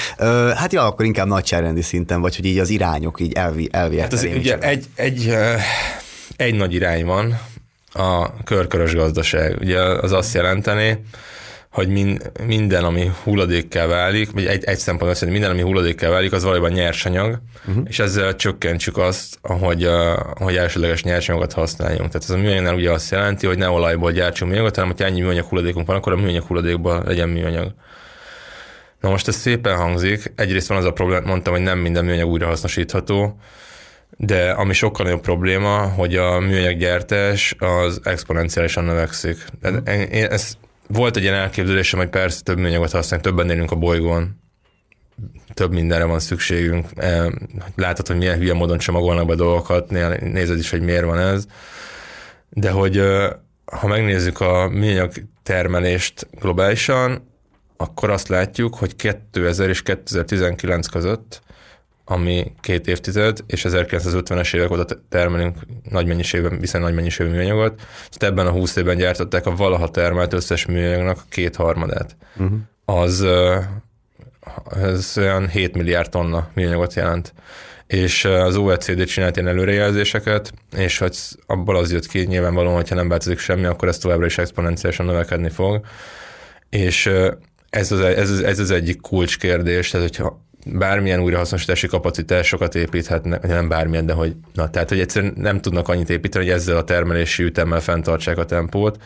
[0.54, 4.12] Hát ja, akkor inkább nagyságrendi szinten, vagy hogy így az irányok így elvi, elvi hát
[4.12, 5.34] az, ugye egy, egy,
[6.36, 7.40] egy nagy irány van,
[7.92, 9.56] a körkörös gazdaság.
[9.60, 11.04] Ugye az azt jelenteni,
[11.78, 16.10] hogy min, minden, ami hulladékkel válik, vagy egy, egy szempont az, hogy minden, ami hulladékkel
[16.10, 17.84] válik, az valójában nyersanyag, uh-huh.
[17.88, 19.92] és ezzel csökkentsük azt, hogy, uh,
[20.34, 22.10] hogy elsődleges nyersanyagokat használjunk.
[22.10, 25.20] Tehát ez a műanyagnál ugye azt jelenti, hogy ne olajból gyártsunk műanyagot, hanem hogy ennyi
[25.20, 27.74] műanyag hulladékunk van, akkor a műanyag hulladékban legyen műanyag.
[29.00, 30.32] Na most ez szépen hangzik.
[30.36, 33.38] Egyrészt van az a probléma, mondtam, hogy nem minden műanyag újrahasznosítható,
[34.16, 39.44] de ami sokkal nagyobb probléma, hogy a műanyaggyártás az exponenciálisan növekszik.
[39.62, 40.14] Uh-huh.
[40.14, 40.56] Én ezt
[40.88, 44.40] volt egy ilyen elképzelésem, hogy persze több műanyagot használunk, többen élünk a bolygón,
[45.54, 46.86] több mindenre van szükségünk.
[46.96, 47.32] E,
[47.76, 51.46] látod, hogy milyen hülye módon csomagolnak be dolgokat, nézed is, hogy miért van ez.
[52.48, 53.02] De hogy
[53.64, 57.28] ha megnézzük a műanyag termelést globálisan,
[57.76, 61.42] akkor azt látjuk, hogy 2000 és 2019 között
[62.10, 65.56] ami két évtized, és 1950-es évek óta termelünk
[65.90, 67.74] nagy mennyiségben, viszont nagy mennyiségű műanyagot.
[67.76, 72.16] Tehát ebben a 20 évben gyártották a valaha termelt összes műanyagnak kétharmadát.
[72.36, 72.58] Uh-huh.
[72.84, 73.26] Az
[74.82, 77.34] ez olyan 7 milliárd tonna műanyagot jelent.
[77.86, 81.16] És az OECD csinált ilyen előrejelzéseket, és hogy
[81.46, 85.48] abból az jött ki nyilvánvalóan, hogyha nem változik semmi, akkor ez továbbra is exponenciálisan növekedni
[85.50, 85.80] fog.
[86.70, 87.10] És
[87.70, 93.68] ez az, ez, az, ez az egyik kulcskérdés, tehát hogyha bármilyen újrahasznosítási kapacitásokat építhetnek, nem
[93.68, 97.42] bármilyen, de hogy, na, tehát, hogy egyszerűen nem tudnak annyit építeni, hogy ezzel a termelési
[97.42, 99.02] ütemmel fenntartsák a tempót,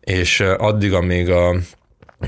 [0.00, 1.56] és addig, amíg a,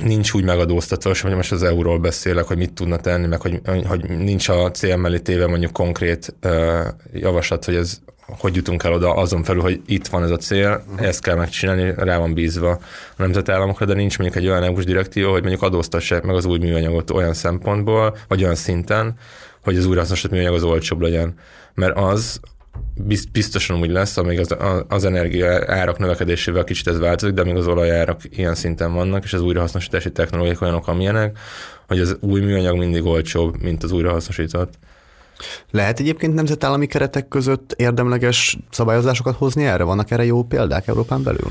[0.02, 4.08] nincs úgy megadóztatva, hogy most az euróról beszélek, hogy mit tudna tenni, meg hogy, hogy
[4.08, 8.00] nincs a cél mellé téve mondjuk konkrét uh, javaslat, hogy ez
[8.38, 11.06] hogy jutunk el oda azon felül, hogy itt van ez a cél, uh-huh.
[11.06, 12.78] ezt kell megcsinálni, rá van bízva a
[13.16, 17.10] nemzetállamokra, de nincs mondjuk egy olyan EU-s direktíva, hogy mondjuk adóztassák meg az új műanyagot
[17.10, 19.14] olyan szempontból, vagy olyan szinten,
[19.62, 21.34] hogy az újrahasznosított műanyag az olcsóbb legyen.
[21.74, 22.40] Mert az
[23.32, 24.56] biztosan úgy lesz, amíg az,
[24.88, 29.32] az energia árak növekedésével kicsit ez változik, de még az olajárak ilyen szinten vannak, és
[29.32, 31.38] az újrahasznosítási technológiák olyanok, amilyenek,
[31.86, 34.74] hogy az új műanyag mindig olcsóbb, mint az újrahasznosított.
[35.70, 39.84] Lehet egyébként nemzetállami keretek között érdemleges szabályozásokat hozni erre?
[39.84, 41.50] Vannak erre jó példák Európán belül?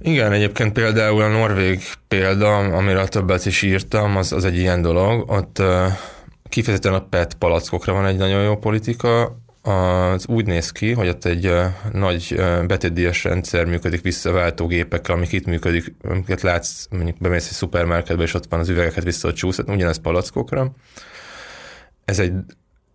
[0.00, 5.30] Igen, egyébként például a norvég példa, amire többet is írtam, az, az egy ilyen dolog.
[5.30, 5.62] Ott
[6.48, 11.24] kifejezetten a PET palackokra van egy nagyon jó politika, az úgy néz ki, hogy ott
[11.24, 11.52] egy
[11.92, 12.34] nagy
[12.66, 18.46] betétdíjas rendszer működik visszaváltógépekkel, amik itt működik, amiket látsz, mondjuk bemész egy szupermarketbe, és ott
[18.48, 20.72] van az üvegeket vissza csúszat, ugyanez palackokra.
[22.04, 22.32] Ez egy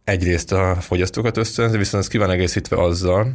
[0.04, 3.34] egyrészt a fogyasztókat ösztönzi, viszont ez ki van egészítve azzal,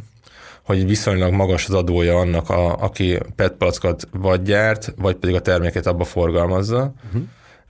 [0.63, 5.41] hogy viszonylag magas az adója annak, a, aki PET palackat vagy gyárt, vagy pedig a
[5.41, 7.21] terméket abba forgalmazza, uh-huh.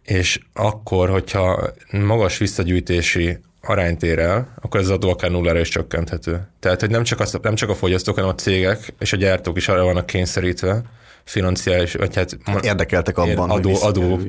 [0.04, 5.70] és akkor, hogyha magas visszagyűjtési arányt ér el, akkor ez az adó akár nullára is
[5.70, 6.48] csökkenthető.
[6.60, 9.58] Tehát, hogy nem csak, az, nem csak a fogyasztók, hanem a cégek és a gyártók
[9.58, 10.84] is arra vannak kényszerítve,
[11.28, 14.20] financiális, vagy hát, hát érdekeltek abban, adó, hogy adó,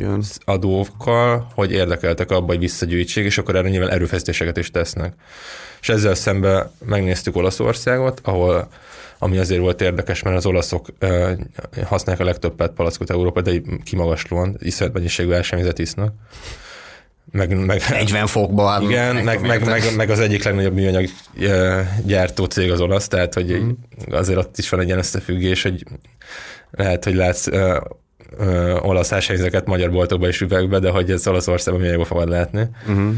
[0.44, 5.14] adókkal, hogy érdekeltek abban, hogy visszagyűjtsék, és akkor erre nyilván erőfeszítéseket is tesznek.
[5.80, 8.68] És ezzel szemben megnéztük Olaszországot, ahol
[9.18, 11.30] ami azért volt érdekes, mert az olaszok uh,
[11.84, 13.52] használják a legtöbb PET palackot Európa, de
[13.84, 16.14] kimagaslóan, iszonyat mennyiségű ásványvizet isznak.
[17.32, 18.82] Meg, meg, 40 fokba áll.
[18.82, 21.08] Igen, meg, meg, meg, meg, az egyik legnagyobb műanyag
[22.04, 23.70] gyártó cég az olasz, tehát hogy mm.
[24.10, 25.84] azért ott is van egy ilyen összefüggés, hogy
[26.70, 27.78] lehet, hogy látsz ö,
[28.38, 32.68] ö, olasz ásványvizeket magyar boltokban és üvegbe, de hogy ez Olaszországban műanyagban fogod látni.
[32.88, 33.14] Uh-huh.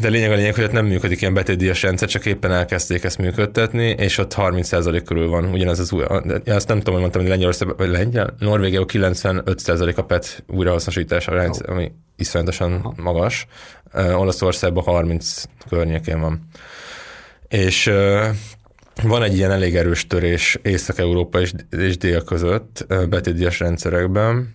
[0.00, 3.18] De lényeg a lényeg, hogy ott nem működik ilyen betétdíjas rendszer, csak éppen elkezdték ezt
[3.18, 6.02] működtetni, és ott 30% körül van ugyanez az új,
[6.46, 11.48] azt nem tudom, hogy mondtam, hogy Lengyelország, vagy Lengyel, Norvégia 95% a PET újrahasznosítás arány,
[11.48, 11.56] oh.
[11.66, 13.46] ami iszonyatosan magas.
[13.94, 16.48] Olaszországban 30 környékén van.
[17.48, 17.92] És
[19.02, 24.54] van egy ilyen elég erős törés Észak-Európa és, és dél között betétdíjas rendszerekben,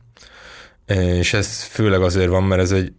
[0.85, 2.93] és ez főleg azért van, mert ez egy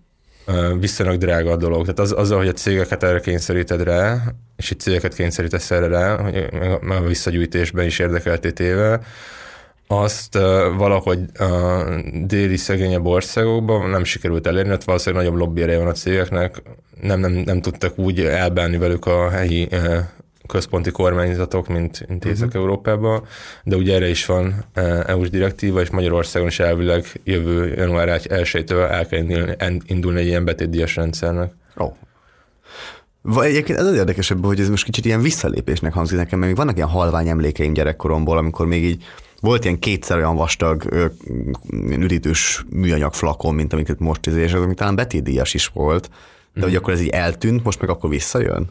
[0.80, 1.80] viszonylag drága dolog.
[1.80, 4.22] Tehát az, azzal, hogy a cégeket erre kényszeríted rá,
[4.56, 6.48] és itt cégeket kényszerítesz erre rá, hogy
[6.80, 9.00] meg a visszagyűjtésben is érdekelté téve,
[9.86, 10.34] azt
[10.76, 11.84] valahogy a
[12.22, 16.62] déli szegényebb országokban nem sikerült elérni, mert valószínűleg nagyobb lobby van a cégeknek,
[17.00, 19.68] nem, nem, nem tudtak úgy elbánni velük a helyi
[20.46, 22.38] központi kormányzatok, mint, mint uh-huh.
[22.38, 23.22] Észak-Európában,
[23.64, 24.64] de ugye erre is van
[25.06, 30.96] EU-s direktíva, és Magyarországon is elvileg jövő január 1-től el kell indulni egy ilyen betétdíjas
[30.96, 31.52] rendszernek.
[31.76, 31.92] Oh.
[33.22, 36.60] Vagy egyébként ez az érdekesebb, hogy ez most kicsit ilyen visszalépésnek hangzik nekem, mert még
[36.60, 39.04] vannak ilyen halvány emlékeim gyerekkoromból, amikor még így
[39.40, 41.08] volt ilyen kétszer olyan vastag
[41.90, 46.10] üdítős műanyag flakon, mint amiket most és az, ami talán betétdíjas is volt,
[46.54, 46.62] de mm.
[46.62, 48.70] hogy akkor ez így eltűnt, most meg akkor visszajön?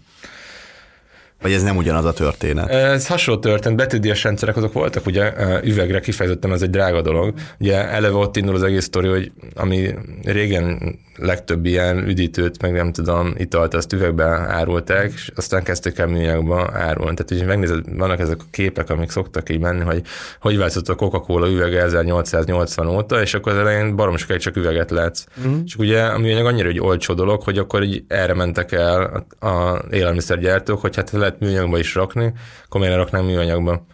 [1.41, 2.69] Vagy ez nem ugyanaz a történet?
[2.69, 3.78] Ez hasonló történet.
[3.78, 7.34] Betűdíjas rendszerek azok voltak, ugye üvegre kifejezetten ez egy drága dolog.
[7.60, 9.93] Ugye eleve ott indul az egész sztori, hogy ami
[10.24, 16.08] régen legtöbb ilyen üdítőt, meg nem tudom, italt, azt üvegbe árulták, és aztán kezdték el
[16.08, 17.15] műanyagba árulni.
[17.15, 20.02] Tehát, hogy megnézed, vannak ezek a képek, amik szoktak így menni, hogy
[20.39, 25.24] hogy változott a Coca-Cola üvege 1880 óta, és akkor az elején barom csak üveget látsz.
[25.38, 25.58] Uh-huh.
[25.65, 29.48] És ugye a műanyag annyira egy olcsó dolog, hogy akkor így erre mentek el a,
[29.48, 32.34] a élelmiszergyártók, hogy hát lehet műanyagba is rakni,
[32.66, 33.86] akkor miért raknánk műanyagba?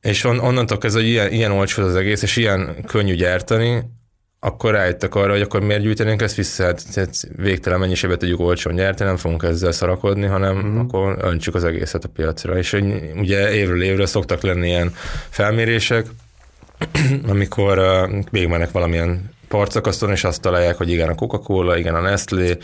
[0.00, 3.82] És on, onnantól kezdve, hogy ilyen, ilyen olcsó az egész, és ilyen könnyű gyártani,
[4.40, 8.74] akkor rájöttek arra, hogy akkor miért gyűjtenénk ezt vissza, hát, hát végtelen mennyiségben tudjuk olcsón
[8.74, 10.78] gyártani, nem fogunk ezzel szarakodni, hanem mm.
[10.78, 12.58] akkor öntsük az egészet a piacra.
[12.58, 12.72] És
[13.16, 14.94] ugye évről évre szoktak lenni ilyen
[15.28, 16.06] felmérések,
[17.28, 22.56] amikor uh, végigmennek valamilyen partszakaszton, és azt találják, hogy igen a Coca-Cola, igen a Nestlé,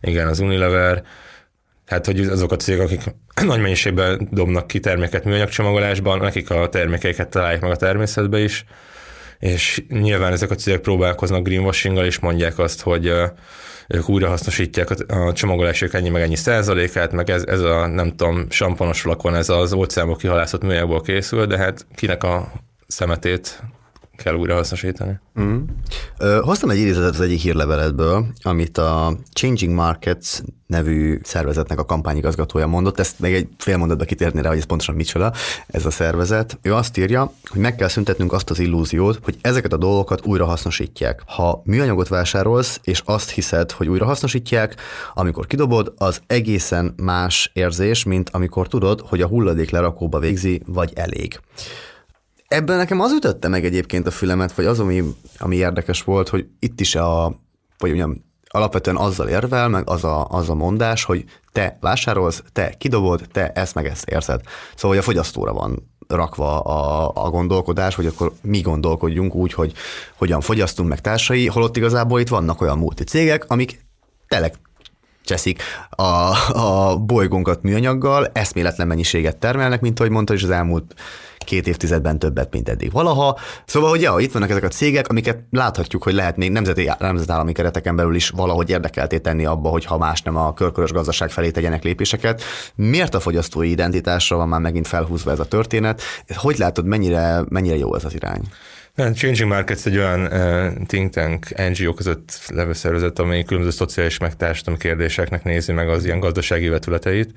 [0.00, 1.02] igen az Unilever,
[1.86, 3.00] Hát, hogy azok a cégek, akik
[3.46, 8.64] nagy mennyiségben dobnak ki terméket műanyagcsomagolásban, nekik a termékeiket találják meg a természetbe is,
[9.38, 13.06] és nyilván ezek a cégek próbálkoznak greenwashinggal, és mondják azt, hogy
[13.88, 18.50] ők újra hasznosítják a csomagolások ennyi meg ennyi százalékát, meg ez, ez a nem tudom,
[18.50, 22.52] samponos flakon, ez az óceánból kihalászott műanyagból készül, de hát kinek a
[22.86, 23.62] szemetét
[24.16, 25.20] kell újra hasznosítani.
[25.40, 25.58] Mm.
[26.40, 32.98] hoztam egy idézetet az egyik hírleveletből, amit a Changing Markets nevű szervezetnek a kampányigazgatója mondott,
[32.98, 35.32] ezt még egy fél mondatba kitérni rá, hogy ez pontosan micsoda,
[35.66, 36.58] ez a szervezet.
[36.62, 40.44] Ő azt írja, hogy meg kell szüntetnünk azt az illúziót, hogy ezeket a dolgokat újra
[40.44, 41.22] hasznosítják.
[41.26, 44.74] Ha műanyagot vásárolsz, és azt hiszed, hogy újra hasznosítják,
[45.14, 50.92] amikor kidobod, az egészen más érzés, mint amikor tudod, hogy a hulladék lerakóba végzi, vagy
[50.94, 51.40] elég.
[52.54, 55.02] Ebben nekem az ütötte meg egyébként a fülemet, vagy az, ami,
[55.38, 57.24] ami érdekes volt, hogy itt is a,
[57.78, 62.74] vagy mondjam, alapvetően azzal érvel, meg az a, az a mondás, hogy te vásárolsz, te
[62.78, 64.40] kidobod, te ezt meg ezt érzed.
[64.74, 69.72] Szóval, hogy a fogyasztóra van rakva a, a gondolkodás, hogy akkor mi gondolkodjunk úgy, hogy
[70.16, 73.84] hogyan fogyasztunk meg társai, holott igazából itt vannak olyan multi cégek, amik
[74.28, 74.54] tényleg
[75.24, 76.02] cseszik a,
[76.52, 80.94] a bolygónkat műanyaggal, eszméletlen mennyiséget termelnek, mint ahogy mondta is az elmúlt
[81.44, 83.38] két évtizedben többet, mint eddig valaha.
[83.66, 87.52] Szóval, hogy ja, itt vannak ezek a cégek, amiket láthatjuk, hogy lehet még nemzeti, nemzetállami
[87.52, 91.50] kereteken belül is valahogy érdekelté tenni abba, hogy ha más nem a körkörös gazdaság felé
[91.50, 92.42] tegyenek lépéseket.
[92.74, 96.02] Miért a fogyasztói identitásra van már megint felhúzva ez a történet?
[96.34, 98.42] Hogy látod, mennyire, mennyire jó ez az irány?
[98.96, 104.36] Changing Markets egy olyan uh, think tank NGO között levő szervezet, amely különböző szociális meg
[104.78, 107.30] kérdéseknek nézi meg az ilyen gazdasági vetületeit.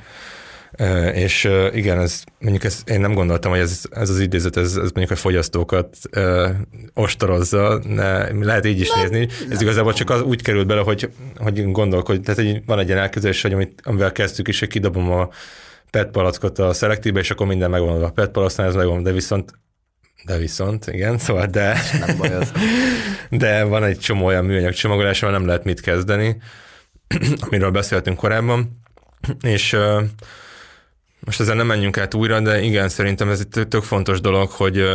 [1.13, 4.75] És igen, ez, mondjuk ez, én nem gondoltam, hogy ez, ez az idézet, ez, ez
[4.75, 6.49] mondjuk a fogyasztókat uh,
[6.93, 9.27] ostorozza, de lehet így is nem, nézni.
[9.29, 9.61] Ez nem.
[9.61, 13.41] igazából csak az, úgy került bele, hogy, hogy gondolkodj, tehát hogy van egy ilyen elképzelés,
[13.41, 15.29] hogy amit, amivel kezdtük is, hogy kidobom a
[15.91, 19.53] PET palackot a szelektívbe, és akkor minden megvan a PET palacnál, ez megvan, de viszont
[20.25, 22.51] de viszont, igen, szóval de, nem baj az.
[23.29, 26.37] de van egy csomó olyan műanyag csomagolás, nem lehet mit kezdeni,
[27.47, 28.81] amiről beszéltünk korábban,
[29.41, 30.03] és uh,
[31.25, 34.85] most ezzel nem menjünk át újra, de igen, szerintem ez egy tök fontos dolog, hogy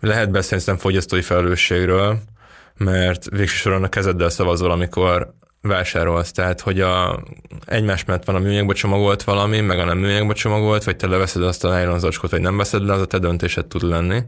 [0.00, 2.18] lehet beszélni fogyasztói felelősségről,
[2.76, 6.32] mert végső soron a kezeddel szavazol, amikor vásárolsz.
[6.32, 7.22] Tehát, hogy a,
[7.66, 11.42] egymás mellett van a műanyagba csomagolt valami, meg a nem műanyagba csomagolt, vagy te leveszed
[11.42, 14.22] azt a nylon zacskót, vagy nem veszed le, az a te döntésed tud lenni.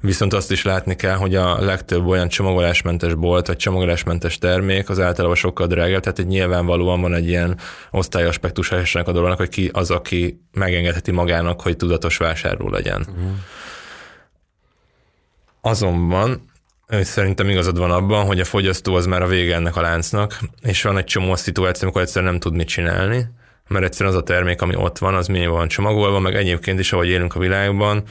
[0.00, 5.00] Viszont azt is látni kell, hogy a legtöbb olyan csomagolásmentes bolt, vagy csomagolásmentes termék az
[5.00, 7.58] általában sokkal drágább, tehát egy nyilvánvalóan van egy ilyen
[7.90, 13.00] osztályaspektus a dolognak, hogy ki az, aki megengedheti magának, hogy tudatos vásárló legyen.
[13.00, 13.30] Uh-huh.
[15.60, 16.48] Azonban
[16.90, 20.82] Szerintem igazad van abban, hogy a fogyasztó az már a vége ennek a láncnak, és
[20.82, 23.26] van egy csomó szituáció, amikor egyszerűen nem tud mit csinálni,
[23.68, 26.92] mert egyszerűen az a termék, ami ott van, az mi van csomagolva, meg egyébként is,
[26.92, 28.02] ahogy élünk a világban,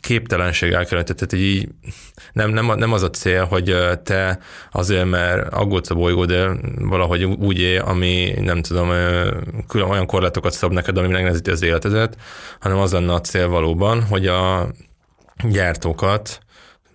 [0.00, 1.14] képtelenség elkerülhető.
[1.14, 1.68] Tehát így
[2.32, 4.38] nem, nem, nem az a cél, hogy te
[4.72, 8.88] azért, mert aggódsz a bolygó, de valahogy úgy él, ami nem tudom,
[9.68, 12.16] külön olyan korlátokat szab neked, ami megnehezíti az életedet,
[12.60, 14.68] hanem az lenne a cél valóban, hogy a
[15.48, 16.40] gyártókat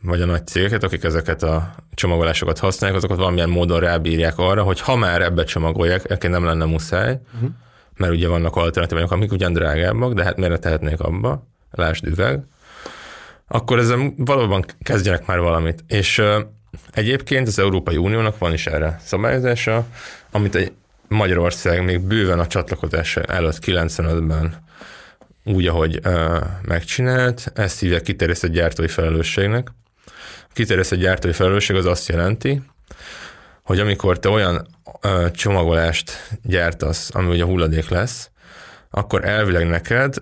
[0.01, 4.79] vagy a nagy cégeket, akik ezeket a csomagolásokat használják, azokat valamilyen módon rábírják arra, hogy
[4.79, 7.49] ha már ebbe csomagolják, ekkor nem lenne muszáj, uh-huh.
[7.95, 12.43] mert ugye vannak alternatívák, amik ugyan drágábbak, de hát miért tehetnék abba, lásd üveg,
[13.47, 15.83] akkor ezzel valóban kezdjenek már valamit.
[15.87, 16.21] És
[16.93, 19.85] egyébként az Európai Uniónak van is erre szabályozása,
[20.31, 20.71] amit egy
[21.07, 24.65] Magyarország még bőven a csatlakozás előtt 95-ben
[25.43, 26.01] úgy, ahogy
[26.61, 29.71] megcsinált, ezt hívják kiterjesztett gyártói felelősségnek
[30.57, 32.61] kiterjesztett gyártói felelősség az azt jelenti,
[33.63, 34.67] hogy amikor te olyan
[35.31, 36.11] csomagolást
[36.43, 38.29] gyártasz, ami ugye hulladék lesz,
[38.89, 40.15] akkor elvileg neked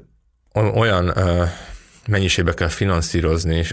[0.53, 1.13] olyan
[2.07, 3.65] mennyiségbe kell finanszírozni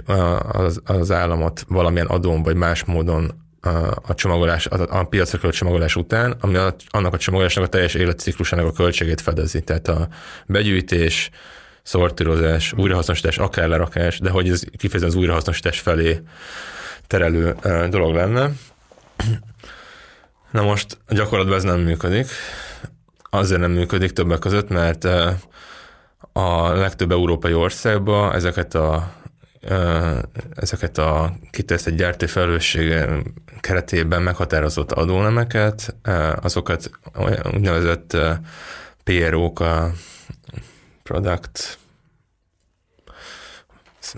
[0.53, 3.41] az, az államot valamilyen adón vagy más módon
[4.03, 7.95] a csomagolás, a, a piacra került csomagolás után, ami a, annak a csomagolásnak a teljes
[7.95, 9.61] életciklusának a költségét fedezi.
[9.61, 10.09] Tehát a
[10.47, 11.31] begyűjtés,
[11.83, 16.23] szortírozás, újrahasznosítás, akár lerakás, de hogy ez kifejezetten az újrahasznosítás felé
[17.07, 17.57] terelő
[17.89, 18.51] dolog lenne.
[20.51, 22.27] Na most a gyakorlatban ez nem működik.
[23.31, 25.09] Azért nem működik többek között, mert
[26.33, 29.13] a legtöbb európai országban ezeket a
[30.55, 33.09] ezeket a kiterjesztett gyártó felelőssége
[33.61, 35.95] keretében meghatározott adónemeket,
[36.41, 36.91] azokat
[37.53, 38.17] úgynevezett
[39.05, 39.91] PRO-k, a
[41.03, 41.79] Product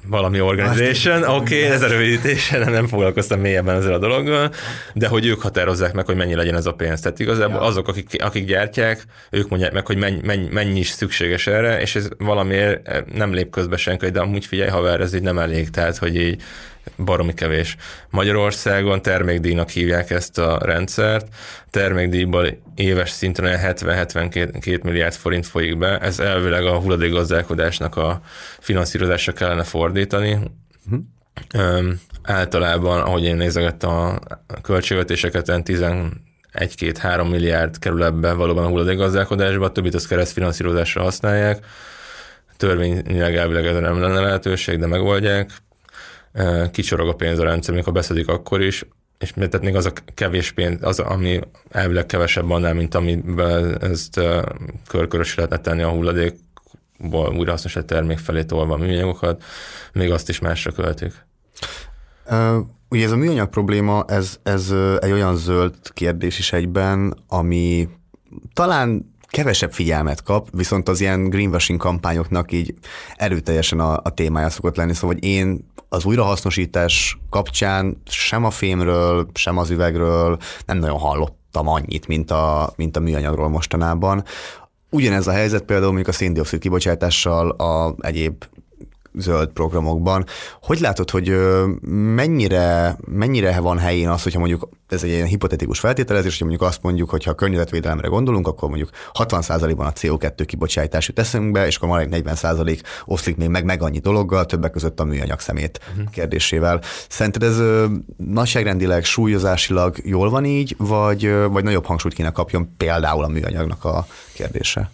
[0.07, 4.51] valami organization, oké, okay, ez a rövidítése, nem foglalkoztam mélyebben ezzel a dologgal,
[4.95, 7.01] de hogy ők határozzák meg, hogy mennyi legyen ez a pénz.
[7.01, 7.67] Tehát igazából ja.
[7.67, 11.95] azok, akik, akik gyártják, ők mondják meg, hogy mennyi, mennyi, mennyi is szükséges erre, és
[11.95, 15.97] ez valamiért nem lép közbe senki, de amúgy figyelj, haver, ez így nem elég, tehát
[15.97, 16.43] hogy így
[16.97, 17.77] baromi kevés.
[18.11, 21.27] Magyarországon termékdíjnak hívják ezt a rendszert,
[21.71, 28.21] termékdíjból éves szinten olyan 70-72 milliárd forint folyik be, ez elvileg a hulladékgazdálkodásnak a
[28.59, 30.39] finanszírozásra kellene fordítani,
[30.91, 31.85] uh-huh.
[32.23, 34.19] általában, ahogy én nézegettem a
[34.63, 41.67] költségvetéseket, 11-2-3 milliárd kerül ebbe valóban a hulladékgazdálkodásba, a többit az keresztfinanszírozásra használják.
[42.57, 45.51] Törvényileg elvileg ez nem lenne lehetőség, de megoldják.
[46.71, 48.85] Kicsorog a pénz a rendszer, mikor beszedik akkor is,
[49.19, 54.21] és tehát még az a kevés pénz, az, ami elvileg kevesebb annál, mint amiben ezt
[54.87, 59.43] körkörös lehetne tenni a hulladékból újra hasznos termék felé tolva a műanyagokat,
[59.93, 61.13] még azt is másra költik.
[62.31, 62.57] Uh,
[62.91, 67.89] ugye ez a műanyag probléma, ez, ez egy olyan zöld kérdés is egyben, ami
[68.53, 72.75] talán kevesebb figyelmet kap, viszont az ilyen greenwashing kampányoknak így
[73.17, 79.27] erőteljesen a, a témája szokott lenni, szóval hogy én az újrahasznosítás kapcsán sem a fémről,
[79.35, 84.25] sem az üvegről nem nagyon hallottam annyit, mint a, mint a műanyagról mostanában.
[84.91, 88.45] Ugyanez a helyzet például mondjuk a széndiokszid kibocsátással a egyéb
[89.15, 90.25] zöld programokban.
[90.63, 91.37] Hogy látod, hogy
[92.15, 96.83] mennyire, mennyire van helyén az, hogyha mondjuk ez egy ilyen hipotetikus feltételezés, hogy mondjuk azt
[96.83, 101.89] mondjuk, hogy ha környezetvédelemre gondolunk, akkor mondjuk 60%-ban a CO2 kibocsátás jut eszünkbe, és akkor
[101.89, 106.11] már egy 40% oszlik még meg, meg annyi dologgal, többek között a műanyag szemét uh-huh.
[106.11, 106.81] kérdésével.
[107.09, 107.61] Szerinted ez
[108.17, 114.07] nagyságrendileg, súlyozásilag jól van így, vagy, vagy nagyobb hangsúlyt kéne kapjon például a műanyagnak a
[114.33, 114.91] kérdése?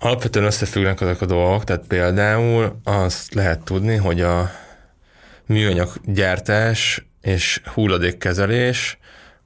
[0.00, 4.50] Alapvetően összefüggnek azok a dolgok, tehát például azt lehet tudni, hogy a
[5.46, 8.98] műanyag gyártás és hulladékkezelés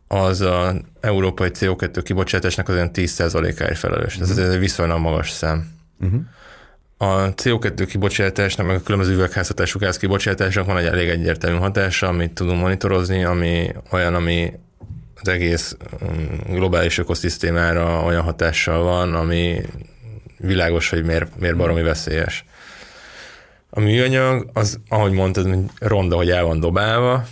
[0.09, 4.17] az a európai CO2 kibocsátásnak az olyan 10%-áért felelős.
[4.17, 4.31] Uh-huh.
[4.31, 5.71] Ez egy viszonylag magas szám.
[6.01, 6.21] Uh-huh.
[6.97, 12.33] A CO2 kibocsátásnak, meg a különböző üvegházhatású gáz kibocsátásnak van egy elég egyértelmű hatása, amit
[12.33, 14.53] tudunk monitorozni, ami olyan, ami
[15.21, 19.61] az egész mm, globális ökoszisztémára olyan hatással van, ami
[20.43, 22.45] világos, hogy miért, miért baromi veszélyes.
[23.70, 27.24] A műanyag, az, ahogy mondtad, ronda, hogy el van dobálva,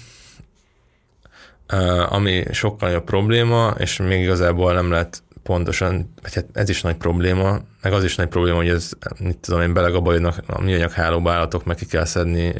[2.08, 6.96] ami sokkal nagyobb probléma, és még igazából nem lehet pontosan, vagy hát ez is nagy
[6.96, 11.32] probléma, meg az is nagy probléma, hogy ez, mit tudom én, belegabajodnak a műanyag hálóba
[11.32, 12.54] állatok, meg ki kell szedni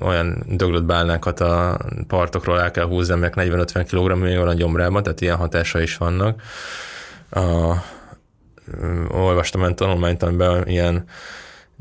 [0.00, 1.78] olyan döglött bálnákat a
[2.08, 6.42] partokról el kell húzni, meg 40-50 kg műanyag a gyomrában, tehát ilyen hatása is vannak.
[7.30, 7.72] A,
[9.08, 11.04] olvastam egy tanulmányt, amiben ilyen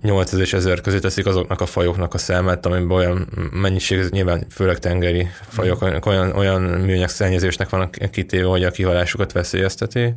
[0.01, 4.79] 8000 és 1000 közé teszik azoknak a fajoknak a számát, amiben olyan mennyiség, nyilván főleg
[4.79, 10.15] tengeri fajok, olyan, olyan műanyag szennyezésnek vannak kitéve, hogy a kihalásukat veszélyezteti,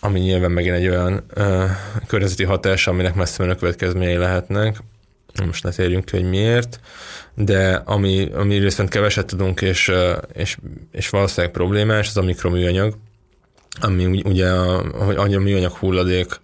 [0.00, 1.64] ami nyilván megint egy olyan ö,
[2.06, 4.76] környezeti hatás, aminek messze menő következményei lehetnek.
[5.46, 6.80] Most ne térjünk ki, hogy miért,
[7.34, 9.92] de ami, ami viszont keveset tudunk, és,
[10.32, 10.56] és,
[10.92, 12.94] és valószínűleg problémás, az a mikroműanyag,
[13.80, 14.84] ami ugye a,
[15.16, 16.40] a műanyag hulladék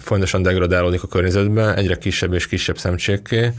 [0.00, 3.52] fontosan degradálódik a környezetben, egyre kisebb és kisebb szemcsékké.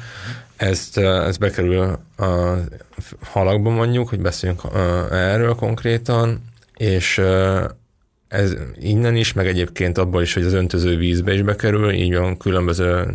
[0.55, 2.55] Ezt, ez bekerül a
[3.21, 4.61] halakba mondjuk, hogy beszéljünk
[5.11, 6.43] erről konkrétan,
[6.77, 7.21] és
[8.27, 12.37] ez innen is, meg egyébként abból is, hogy az öntöző vízbe is bekerül, így van
[12.37, 13.07] különböző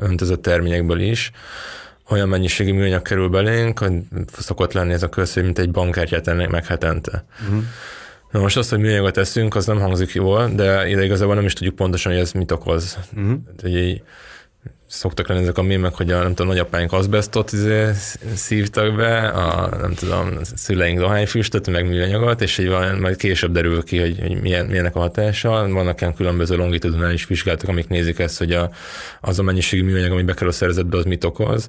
[0.00, 1.30] öntözött terményekből is,
[2.08, 3.92] olyan mennyiségű műanyag kerül belénk, hogy
[4.38, 7.24] szokott lenni ez a közszél, mint egy bankkártyát ennek meg hetente.
[7.42, 7.62] Uh-huh.
[8.30, 11.52] Na most azt, hogy műanyagot eszünk, az nem hangzik jól, de ide igazából nem is
[11.52, 12.98] tudjuk pontosan, hogy ez mit okoz.
[13.14, 13.38] Uh-huh.
[13.62, 14.02] hogy így
[14.86, 17.90] szoktak lenni ezek a mémek, hogy a nem tudom, nagyapáink azbestot izé,
[18.34, 23.52] szívtak be, a nem tudom, a szüleink dohányfüstöt, meg műanyagot, és így van, majd később
[23.52, 25.68] derül ki, hogy, hogy milyen, milyenek a hatása.
[25.68, 28.70] Vannak ilyen különböző longitudinális vizsgálatok, amik nézik ezt, hogy a,
[29.20, 31.68] az a mennyiségű műanyag, ami bekerül a szervezetbe, az mit okoz.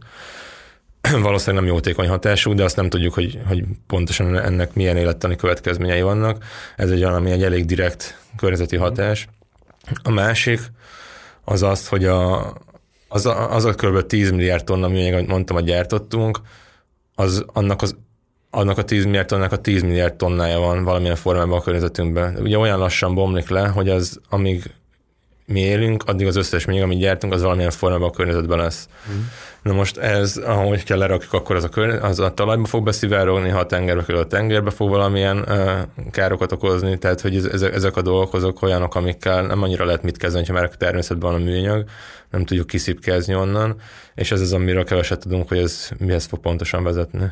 [1.21, 6.01] valószínűleg nem jótékony hatású, de azt nem tudjuk, hogy, hogy pontosan ennek milyen élettani következményei
[6.01, 6.43] vannak.
[6.75, 9.27] Ez egy valami egy elég direkt környezeti hatás.
[10.03, 10.59] A másik
[11.43, 12.53] az az, hogy a,
[13.07, 14.05] az, a, az a kb.
[14.05, 16.39] 10 milliárd tonna műanyag, amit mondtam, hogy gyártottunk,
[17.15, 17.95] az annak az
[18.53, 22.37] annak a 10 milliárd tonnának a 10 milliárd tonnája van valamilyen formában a környezetünkben.
[22.37, 24.71] Ugye olyan lassan bomlik le, hogy az, amíg
[25.51, 28.87] mi élünk, addig az összes még, amit gyártunk, az valamilyen formában a környezetben lesz.
[29.11, 29.19] Mm.
[29.61, 33.49] Na most ez, ahogy kell lerakjuk, akkor az a, kör, az a talajba fog beszivárogni,
[33.49, 35.79] ha a tengerbe kerül, a tengerbe fog valamilyen uh,
[36.11, 40.17] károkat okozni, tehát hogy ezek, ezek a dolgok azok olyanok, amikkel nem annyira lehet mit
[40.17, 41.83] kezdeni, ha már a természetben van a műanyag,
[42.29, 43.75] nem tudjuk kiszipkezni onnan,
[44.15, 47.31] és ez az, amiről keveset tudunk, hogy ez mihez fog pontosan vezetni.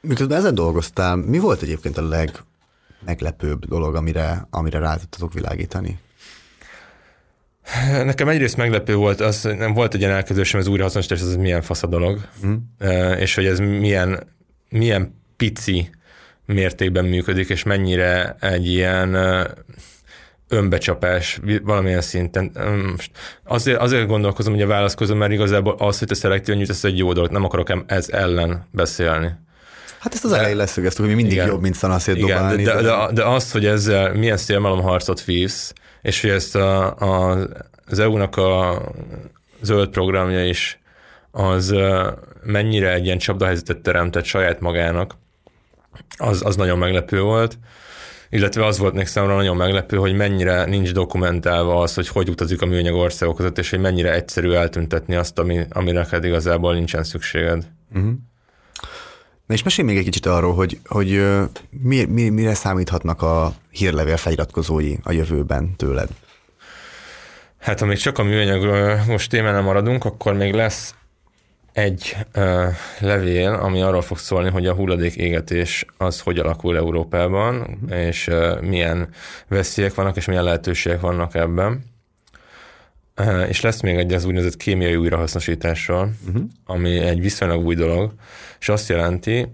[0.00, 5.98] Miközben ezen dolgoztál, mi volt egyébként a legmeglepőbb dolog, amire, amire rá tudtatok világítani?
[8.04, 11.82] Nekem egyrészt meglepő volt, az, nem volt egy ilyen elkezdősem, ez újrahasznosítás, ez milyen fasz
[11.82, 12.54] a dolog, mm.
[13.18, 14.22] és hogy ez milyen,
[14.68, 15.90] milyen pici
[16.46, 19.16] mértékben működik, és mennyire egy ilyen
[20.48, 22.52] önbecsapás valamilyen szinten.
[23.44, 26.98] Azért, azért gondolkozom, hogy a válasz közül, mert igazából az, hogy te szelektíven nyújtasz egy
[26.98, 29.30] jó dolgot, nem akarok ez ellen beszélni.
[29.98, 32.62] Hát ezt az elején leszögeztük, hogy mi mindig igen, jobb, mint szanaszét igen, dobálni.
[32.62, 35.72] De, de, de, de azt, hogy ezzel milyen harcot vívsz,
[36.04, 37.38] és hogy ezt a, a,
[37.86, 38.82] az EU-nak a
[39.60, 40.80] zöld programja is,
[41.30, 41.74] az
[42.42, 45.16] mennyire egy ilyen csapdahelyzetet teremtett saját magának,
[46.16, 47.58] az, az nagyon meglepő volt
[48.28, 52.62] illetve az volt még számomra nagyon meglepő, hogy mennyire nincs dokumentálva az, hogy hogy utazik
[52.62, 57.04] a műanyag országok között, és hogy mennyire egyszerű eltüntetni azt, ami, amire hát igazából nincsen
[57.04, 57.66] szükséged.
[57.94, 58.12] Uh-huh.
[59.46, 61.22] Na és mesélj még egy kicsit arról, hogy, hogy
[61.70, 66.08] mi, mi, mire számíthatnak a hírlevél feliratkozói a jövőben tőled?
[67.58, 70.94] Hát amíg csak a műanyag most témánál maradunk, akkor még lesz
[71.72, 72.64] egy uh,
[73.00, 78.60] levél, ami arról fog szólni, hogy a hulladék égetés az hogy alakul Európában, és uh,
[78.60, 79.08] milyen
[79.48, 81.84] veszélyek vannak, és milyen lehetőségek vannak ebben.
[83.20, 86.42] Uh, és lesz még egy az úgynevezett kémiai újrahasznosításról, uh-huh.
[86.66, 88.12] ami egy viszonylag új dolog,
[88.64, 89.46] és azt jelenti,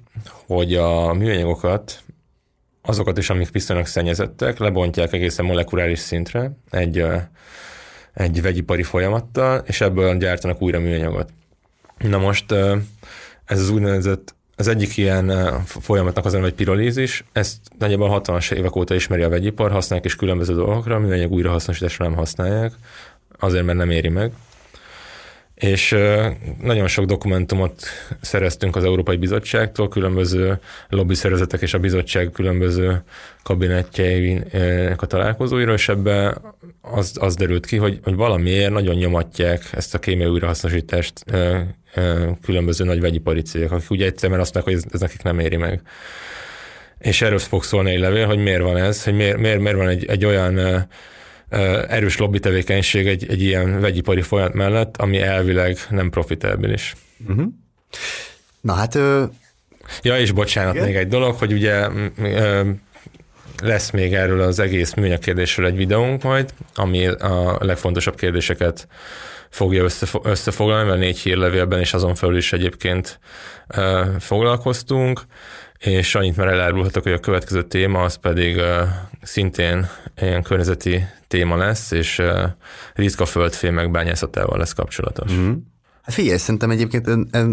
[0.46, 2.02] hogy a műanyagokat,
[2.82, 7.04] azokat is, amik viszonylag szennyezettek, lebontják egészen molekuláris szintre egy,
[8.14, 11.30] egy vegyipari folyamattal, és ebből gyártanak újra műanyagot.
[11.98, 12.52] Na most
[13.44, 18.76] ez az úgynevezett az egyik ilyen folyamatnak az hogy pirolízis, ezt nagyjából a 60-as évek
[18.76, 22.72] óta ismeri a vegyipar, használják is különböző dolgokra, műanyag újrahasznosításra nem használják,
[23.38, 24.32] azért, mert nem éri meg
[25.60, 25.96] és
[26.62, 27.82] nagyon sok dokumentumot
[28.20, 30.58] szereztünk az Európai Bizottságtól, különböző
[30.88, 33.02] lobby szervezetek és a bizottság különböző
[33.42, 36.36] kabinettjeinek a találkozóira, és ebbe
[36.80, 41.24] az, az derült ki, hogy, hogy valamiért nagyon nyomatják ezt a kémiai újrahasznosítást
[42.42, 45.56] különböző nagy vegyipari cégek, akik ugye egyszerűen azt mondják, hogy ez, ez nekik nem éri
[45.56, 45.82] meg.
[46.98, 49.88] És erről fog szólni egy levél, hogy miért van ez, hogy miért, miért, miért van
[49.88, 50.86] egy, egy olyan
[51.88, 56.94] erős lobby tevékenység egy, egy ilyen vegyipari folyamat mellett, ami elvileg nem profitábilis.
[57.28, 57.46] Uh-huh.
[58.60, 58.94] Na hát...
[58.94, 59.24] Ö...
[60.02, 60.86] Ja, és bocsánat, Igen?
[60.86, 61.88] még egy dolog, hogy ugye
[62.22, 62.70] ö,
[63.62, 68.88] lesz még erről az egész műanyag kérdésről egy videónk majd, ami a legfontosabb kérdéseket
[69.50, 69.86] fogja
[70.22, 73.18] összefoglalni, mert négy hírlevélben és azon felül is egyébként
[73.68, 75.20] ö, foglalkoztunk
[75.80, 78.80] és annyit már elárulhatok, hogy a következő téma az pedig uh,
[79.22, 79.88] szintén
[80.20, 82.22] ilyen környezeti téma lesz, és
[82.94, 85.32] ritka földfémek bányászatával lesz kapcsolatos.
[85.32, 85.52] Mm-hmm.
[86.02, 87.08] Hát figyelj, szerintem egyébként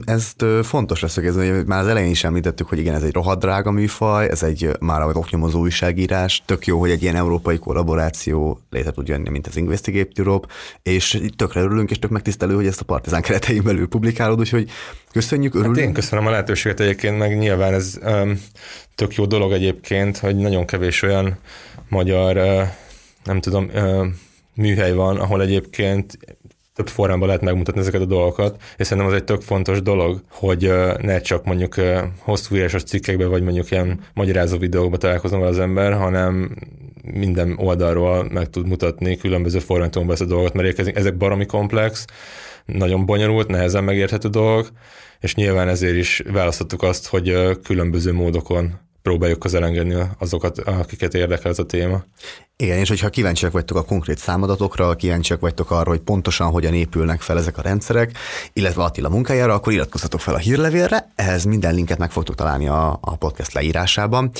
[0.05, 3.71] ezt fontos leszögezni, hogy már az elején is említettük, hogy igen, ez egy rohadt drága
[3.71, 8.91] műfaj, ez egy már a oknyomozó újságírás, tök jó, hogy egy ilyen európai kollaboráció létre
[8.91, 10.47] tud jönni, mint az Investigate Europe,
[10.83, 14.69] és tökre örülünk, és tök megtisztelő, hogy ezt a Partizán keretein belül publikálod, úgyhogy
[15.11, 15.75] köszönjük, örülünk.
[15.75, 18.41] Hát én köszönöm a lehetőséget egyébként, meg nyilván ez um,
[18.95, 21.37] tök jó dolog egyébként, hogy nagyon kevés olyan
[21.89, 22.67] magyar, uh,
[23.27, 23.71] nem tudom,
[24.53, 26.17] műhely van, ahol egyébként
[26.75, 30.73] több formában lehet megmutatni ezeket a dolgokat, és szerintem az egy tök fontos dolog, hogy
[31.01, 31.75] ne csak mondjuk
[32.19, 36.55] hosszú írásos cikkekbe, vagy mondjuk ilyen magyarázó videókba találkozom az ember, hanem
[37.01, 42.05] minden oldalról meg tud mutatni különböző formátumban ezt a dolgot, mert ezek baromi komplex,
[42.65, 44.67] nagyon bonyolult, nehezen megérthető dolog,
[45.19, 51.51] és nyilván ezért is választottuk azt, hogy különböző módokon próbáljuk közel engedni azokat, akiket érdekel
[51.51, 52.03] ez a téma.
[52.63, 57.21] Igen, és hogyha kíváncsiak vagytok a konkrét számadatokra, kíváncsiak vagytok arra, hogy pontosan hogyan épülnek
[57.21, 58.17] fel ezek a rendszerek,
[58.53, 62.99] illetve Attila munkájára, akkor iratkozzatok fel a hírlevélre, ehhez minden linket meg fogtok találni a,
[63.01, 64.31] a podcast leírásában.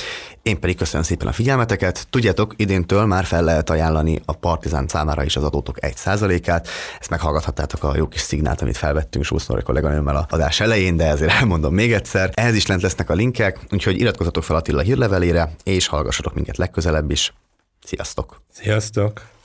[0.41, 2.07] Én pedig köszönöm szépen a figyelmeteket.
[2.09, 6.68] Tudjátok, idéntől már fel lehet ajánlani a Partizán számára is az adótok 1%-át.
[6.99, 11.32] Ezt meghallgathattátok a jó kis szignált, amit felvettünk Súsznori kolléganőmmel a adás elején, de ezért
[11.32, 12.32] elmondom még egyszer.
[12.34, 17.11] Ehhez is lent lesznek a linkek, úgyhogy iratkozzatok fel Attila hírlevelére, és hallgassatok minket legközelebb
[17.11, 17.34] is.
[17.88, 18.41] Sziasztok!
[18.51, 19.36] Sziasztok!